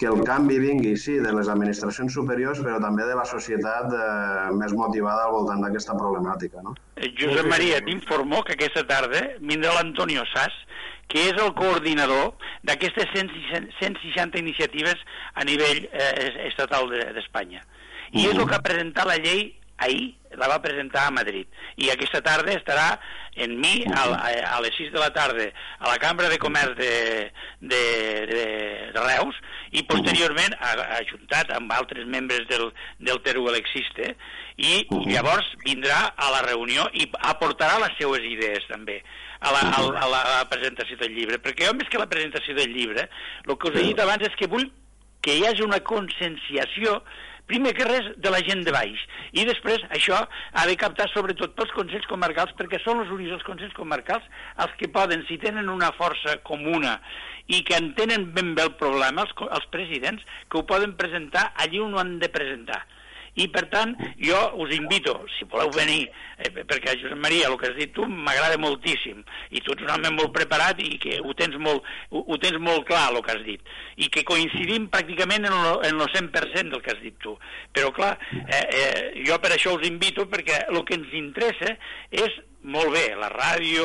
[0.00, 4.48] que el canvi vingui, sí, de les administracions superiors, però també de la societat eh,
[4.56, 6.64] més motivada al voltant d'aquesta problemàtica.
[6.64, 6.72] No?
[6.96, 10.56] Eh, Josep Maria, t'informo que aquesta tarda vindrà l'Antonio Sass,
[11.08, 12.32] que és el coordinador
[12.66, 15.00] d'aquestes 160 iniciatives
[15.34, 17.64] a nivell eh, estatal d'Espanya.
[18.12, 19.50] I és el que ha presentat la llei
[19.82, 21.48] ahir, la va presentar a Madrid.
[21.76, 22.86] I aquesta tarda estarà
[23.42, 25.48] en mi a, a, les 6 de la tarda
[25.78, 26.92] a la Cambra de Comerç de,
[27.60, 27.82] de,
[28.28, 28.44] de,
[28.92, 29.38] de Reus
[29.72, 30.54] i posteriorment
[31.00, 32.68] ajuntat amb altres membres del,
[33.00, 34.12] del Teruel Existe
[34.60, 39.00] i llavors vindrà a la reunió i aportarà les seues idees també
[39.42, 42.10] a la, a, a, la, a la presentació del llibre, perquè jo més que la
[42.10, 43.08] presentació del llibre,
[43.46, 44.68] el que us he dit abans és que vull
[45.22, 47.00] que hi hagi una conscienciació
[47.50, 49.00] primer que res de la gent de baix
[49.34, 53.46] i després això ha de captar sobretot pels Consells Comarcals perquè són els únics els
[53.46, 54.26] Consells Comarcals
[54.64, 56.96] els que poden, si tenen una força comuna
[57.50, 61.82] i que entenen ben bé el problema, els, els presidents, que ho poden presentar allí
[61.82, 62.84] on ho han de presentar
[63.40, 66.04] i per tant jo us invito, si voleu venir,
[66.36, 69.92] eh, perquè Josep Maria, el que has dit tu m'agrada moltíssim, i tu ets un
[69.94, 73.34] home molt preparat i que ho tens molt, ho, ho tens molt clar el que
[73.36, 77.16] has dit, i que coincidim pràcticament en el, en el 100% del que has dit
[77.24, 77.36] tu.
[77.72, 78.14] Però clar,
[78.44, 81.76] eh, eh, jo per això us invito, perquè el que ens interessa
[82.10, 83.84] és molt bé, la ràdio,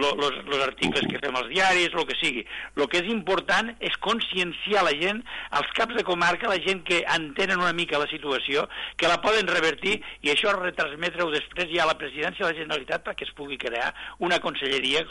[0.00, 2.44] els articles que fem als diaris, el que sigui.
[2.76, 5.22] El que és important és conscienciar la gent,
[5.60, 8.66] els caps de comarca, la gent que entenen una mica la situació,
[8.96, 13.04] que la poden revertir i això retransmetre-ho després ja a la presidència de la Generalitat
[13.06, 13.92] perquè es pugui crear
[14.24, 15.04] una conselleria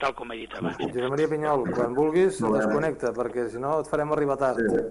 [0.00, 0.78] tal com he dit abans.
[0.80, 4.62] Josep Maria Pinyol, quan vulguis, desconnecta, perquè si no et farem arribar tard.
[4.66, 4.86] Sí.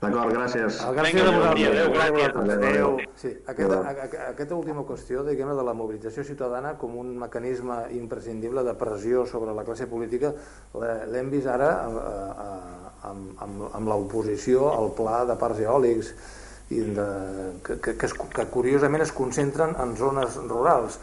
[0.00, 0.78] D'acord, gràcies.
[0.96, 1.68] Gràcies a vosaltres.
[1.70, 2.54] Adéu, gràcies.
[2.54, 2.94] Adéu.
[3.20, 3.78] Sí, aquesta,
[4.30, 9.54] aquesta última qüestió diguem de la mobilització ciutadana com un mecanisme imprescindible de pressió sobre
[9.54, 10.32] la classe política
[11.12, 16.14] l'hem vist ara amb, amb, amb l'oposició al pla de parcs eòlics
[16.74, 17.08] i de,
[17.64, 20.98] que, que, que, que curiosament es concentren en zones rurals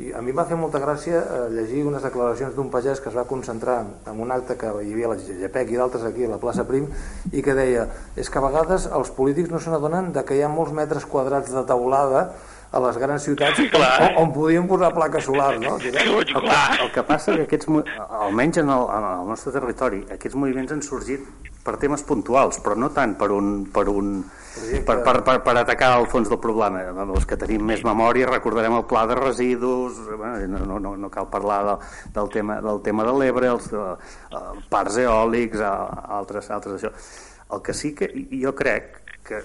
[0.00, 3.16] i a mi va fer molta gràcia eh, llegir unes declaracions d'un pagès que es
[3.16, 6.32] va concentrar en un acte que hi havia a la GPEC i d'altres aquí a
[6.32, 6.88] la plaça Prim
[7.32, 7.86] i que deia,
[8.16, 11.52] és que a vegades els polítics no se n'adonen que hi ha molts metres quadrats
[11.52, 12.30] de taulada
[12.72, 15.76] a les grans ciutats on, on podien posar plaques solars, no?
[15.76, 16.42] El que,
[16.80, 17.68] el que passa que aquests,
[18.24, 22.74] almenys en el, en el nostre territori, aquests moviments han sorgit per temes puntuals, però
[22.78, 24.16] no tant per un, per un,
[24.86, 26.82] per, per, per, per atacar el fons del problema.
[27.04, 31.30] Els que tenim més memòria recordarem el pla de residus, no, no, no, no cal
[31.30, 31.84] parlar del,
[32.18, 36.92] del tema del tema de l'Ebre, els, els eh, parcs eòlics, altres, altres això.
[37.52, 38.98] El que sí que jo crec
[39.28, 39.42] que,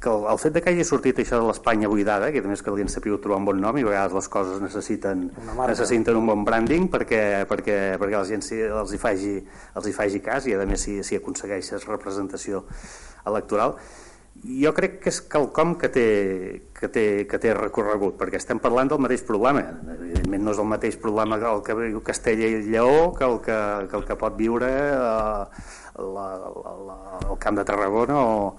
[0.00, 2.64] que el, el fet de que hagi sortit això de l'Espanya buidada, que també és
[2.64, 5.26] que li han sabut trobar un bon nom i a vegades les coses necessiten,
[5.60, 8.46] necessiten un bon branding perquè, perquè, perquè la gent
[8.80, 9.34] els hi faci,
[9.76, 12.64] els hi faci cas i a més si, si aconsegueixes representació
[13.28, 13.76] electoral
[14.40, 16.06] jo crec que és quelcom que té,
[16.72, 19.60] que té, que té recorregut, perquè estem parlant del mateix problema.
[19.98, 23.36] Evidentment no és el mateix problema que el que viu Castella i Lleó que el
[23.44, 23.58] que,
[23.90, 28.54] que, el que pot viure eh, la, la, la, el Camp de Tarragona o,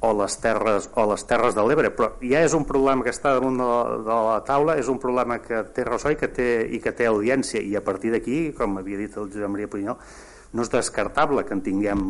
[0.00, 3.34] o les terres, o les terres de l'Ebre, però ja és un problema que està
[3.36, 6.48] damunt de la, de la taula, és un problema que té ressò i que té,
[6.72, 10.00] i que té audiència, i a partir d'aquí, com havia dit el Josep Maria Punyol,
[10.56, 12.04] no és descartable que en tinguem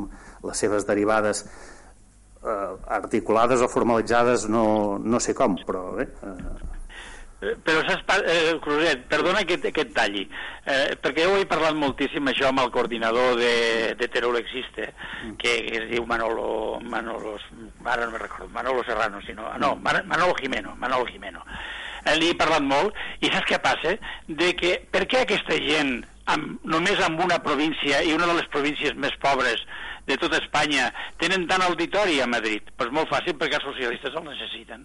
[0.47, 6.11] les seves derivades eh, articulades o formalitzades no, no sé com, però bé...
[6.23, 6.70] Eh...
[7.41, 10.27] Però saps, eh, Cruzet, perdona que, que et talli,
[10.69, 13.55] eh, perquè jo he parlat moltíssim això amb el coordinador de,
[13.97, 14.91] de Terol Existe,
[15.41, 17.39] que, que es diu Manolo, Manolo,
[17.81, 21.41] ara no me recordo, Manolo Serrano, sinó, no, Manolo Jimeno, Manolo Jimeno.
[22.05, 23.97] Eh, li he parlat molt, i saps què passa?
[24.29, 25.97] De que, per què aquesta gent,
[26.29, 29.65] amb, només amb una província, i una de les províncies més pobres
[30.05, 32.69] de tota Espanya tenen tant auditori a Madrid?
[32.69, 34.85] Doncs pues molt fàcil, perquè els socialistes el necessiten.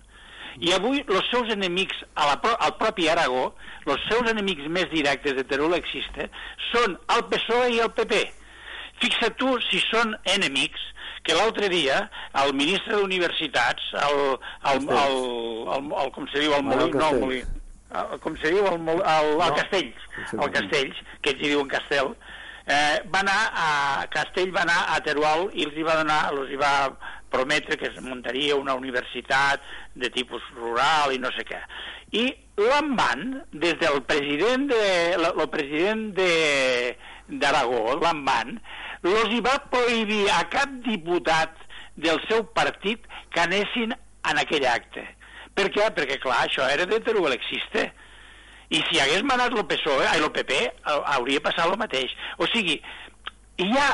[0.64, 3.50] I avui els seus enemics a la, al propi Aragó,
[3.86, 6.30] els seus enemics més directes de Teruel Existe,
[6.72, 8.22] són el PSOE i el PP.
[9.04, 10.92] Fixa't tu si són enemics,
[11.26, 12.06] que l'altre dia
[12.44, 14.20] el ministre d'Universitats, el,
[14.72, 15.16] el, el,
[15.76, 17.42] el, el, com se diu, el Molí, no, el Molí,
[17.98, 21.72] el, com se diu, el, el, el, el Castells, el Castells, que ells hi diuen
[21.72, 22.14] Castell,
[22.66, 23.70] eh, va anar a
[24.14, 26.74] Castell va anar a Teruel i els hi va donar, els hi va
[27.36, 29.64] prometre que es muntaria una universitat
[29.96, 31.60] de tipus rural i no sé què.
[32.16, 32.26] I
[32.62, 34.86] l'Amban, des del president de,
[35.18, 36.32] el president de
[37.42, 38.56] d'Aragó, l'Amban,
[39.06, 41.54] els hi va prohibir a cap diputat
[41.96, 45.04] del seu partit que anessin en aquell acte.
[45.56, 45.88] Per què?
[45.96, 46.88] Perquè, clar, això era
[47.36, 47.86] Existe
[48.70, 50.60] i si hagués manat el PSOE, el PP,
[51.16, 52.14] hauria passat el mateix.
[52.42, 52.80] O sigui,
[53.62, 53.92] hi ha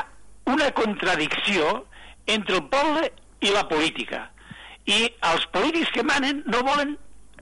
[0.52, 1.84] una contradicció
[2.26, 3.10] entre el poble
[3.42, 4.26] i la política.
[4.86, 6.96] I els polítics que manen no volen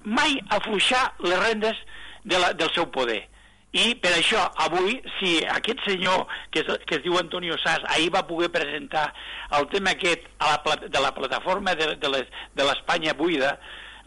[0.05, 1.77] mai afluixar les rendes
[2.25, 3.23] de la, del seu poder.
[3.71, 8.09] I per això, avui, si aquest senyor, que es, que es diu Antonio Sass, ahir
[8.11, 9.13] va poder presentar
[9.59, 13.55] el tema aquest a la, de la plataforma de, de l'Espanya buida,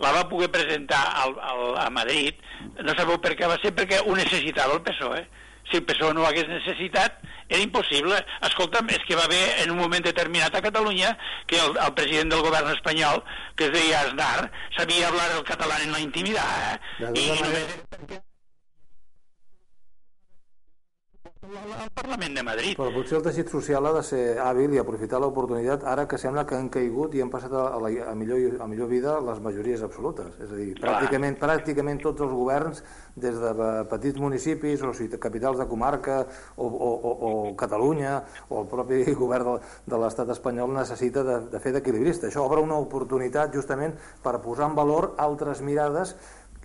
[0.03, 2.41] la va poder presentar al, al, a Madrid,
[2.81, 5.23] no sabeu per què va ser, perquè ho necessitava el PSOE.
[5.69, 8.19] Si el PSOE no ho hagués necessitat, era impossible.
[8.49, 11.13] Escolta'm, és que va haver en un moment determinat a Catalunya
[11.47, 13.23] que el, el president del govern espanyol,
[13.55, 17.11] que es deia Aznar, sabia hablar el català en la intimitat, eh?
[17.13, 18.23] I, i només
[21.43, 22.75] al Parlament de Madrid.
[22.79, 26.45] Però potser el teixit social ha de ser hàbil i aprofitar l'oportunitat ara que sembla
[26.47, 29.83] que han caigut i han passat a, la, a, millor, a millor vida les majories
[29.83, 30.37] absolutes.
[30.39, 32.83] És a dir, pràcticament, pràcticament tots els governs,
[33.15, 36.21] des de petits municipis o capitals de comarca
[36.55, 38.15] o, o, o, o Catalunya
[38.49, 39.57] o el propi govern de,
[39.91, 42.29] de l'estat espanyol necessita de, de fer d'equilibrista.
[42.29, 46.15] Això obre una oportunitat justament per posar en valor altres mirades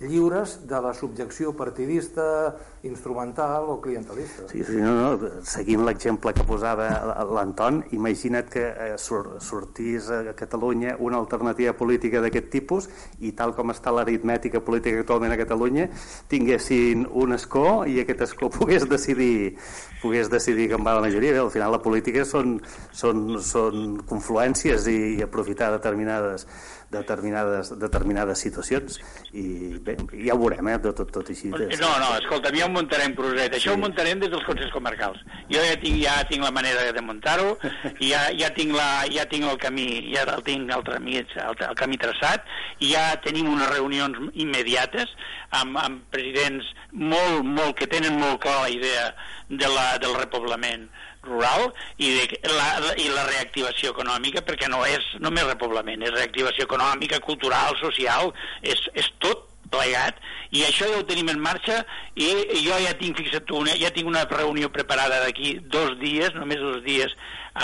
[0.00, 4.46] lliures de la subjecció partidista, instrumental o clientelista.
[4.48, 5.30] Sí, sí, no, no.
[5.42, 6.88] Seguint l'exemple que posava
[7.26, 12.88] l'Anton, imagina't que eh, sortís a Catalunya una alternativa política d'aquest tipus
[13.18, 15.88] i tal com està l'aritmètica política actualment a Catalunya,
[16.30, 19.58] tinguessin un escó i aquest escó pogués decidir
[20.02, 21.34] pogués decidir com va la majoria.
[21.34, 22.58] Bé, al final la política són,
[22.94, 26.46] són, són confluències i, i aprofitar determinades
[26.90, 28.98] determinades, determinades situacions
[29.36, 31.50] i bé, ja ho veurem, eh, tot, tot, tot així.
[31.52, 33.74] No, no, escolta, ja ho muntarem, Proset, això sí.
[33.74, 35.20] ho muntarem des dels Consells Comarcals.
[35.52, 37.56] Jo ja tinc, ja tinc la manera de muntar-ho,
[38.10, 41.78] ja, ja, tinc la, ja tinc el camí, ja el tinc el, camí, el, el
[41.82, 42.48] camí traçat,
[42.80, 45.12] i ja tenim unes reunions immediates
[45.60, 49.10] amb, amb presidents molt, molt, que tenen molt clar la idea
[49.48, 50.88] de la, del repoblament
[51.26, 56.68] rural i, de, la, i la reactivació econòmica, perquè no és només repoblament, és reactivació
[56.68, 61.82] econòmica, cultural, social, és, és tot plegat i això ja ho tenim en marxa
[62.16, 62.28] i
[62.64, 66.80] jo ja tinc fixat una, ja tinc una reunió preparada d'aquí dos dies, només dos
[66.86, 67.12] dies,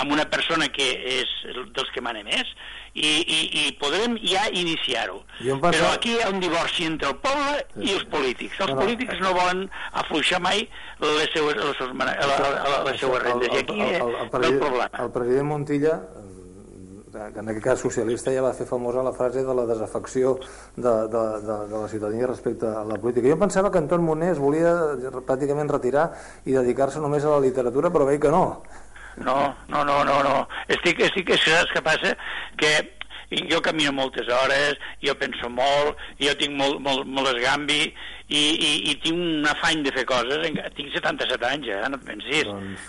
[0.01, 0.87] amb una persona que
[1.19, 1.31] és
[1.75, 2.49] dels que mana més
[2.95, 5.21] i, i, i podrem ja iniciar-ho.
[5.39, 5.71] Pensava...
[5.71, 8.59] Però aquí hi ha un divorci entre el poble sí, i els polítics.
[8.63, 9.65] Els no, polítics no volen
[10.03, 10.63] afluixar mai
[11.03, 11.97] les seues, les seues,
[12.87, 13.51] les seues rendes.
[13.51, 14.91] I aquí el, el, el, el, el problema.
[15.03, 15.99] El president Montilla
[17.15, 20.35] que en aquest cas socialista ja va fer famosa la frase de la desafecció
[20.75, 23.29] de, de, de, de la ciutadania respecte a la política.
[23.31, 24.73] Jo pensava que Anton Moner es volia
[25.21, 26.09] pràcticament retirar
[26.45, 28.45] i dedicar-se només a la literatura, però veig que no.
[29.17, 30.35] No, no, no, no, no.
[30.67, 32.15] Estic, estic, saps què passa?
[32.59, 32.73] Que
[33.49, 37.93] jo camino moltes hores, jo penso molt, jo tinc molt, molt, molt esgambi
[38.27, 40.47] i, i, i tinc un afany de fer coses.
[40.73, 41.81] Tinc 77 anys, eh?
[41.91, 42.47] no et pensis.
[42.47, 42.87] Doncs...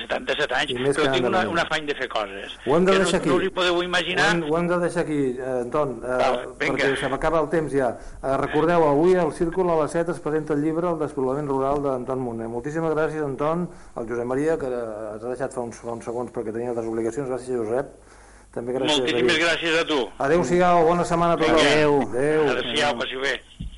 [0.00, 2.54] 77 eh, anys, però tinc una, un afany de fer coses.
[2.64, 3.28] Ho hem de deixar no, aquí.
[3.28, 4.30] No us hi podeu imaginar.
[4.30, 7.50] Ho hem, ho hem de deixar aquí, eh, Anton, eh, Val, perquè se m'acaba el
[7.52, 7.90] temps ja.
[8.16, 11.84] Eh, recordeu, avui al Círcul a les 7 es presenta el llibre El despoblament rural
[11.84, 12.48] d'Anton Moner.
[12.48, 16.32] Moltíssimes gràcies, Anton, al Josep Maria, que ens ha deixat fa uns, fa uns segons
[16.32, 17.28] perquè tenia altres obligacions.
[17.28, 17.92] Gràcies, Josep.
[18.56, 20.00] També gràcies Moltíssimes gràcies a tu.
[20.24, 21.60] Adéu-siau, bona setmana a tothom.
[21.60, 22.00] Adéu.
[22.08, 22.08] Adéu.
[22.08, 22.56] Adéu.
[22.56, 22.94] Adéu.
[22.96, 23.18] Adéu.
[23.20, 23.76] Adéu.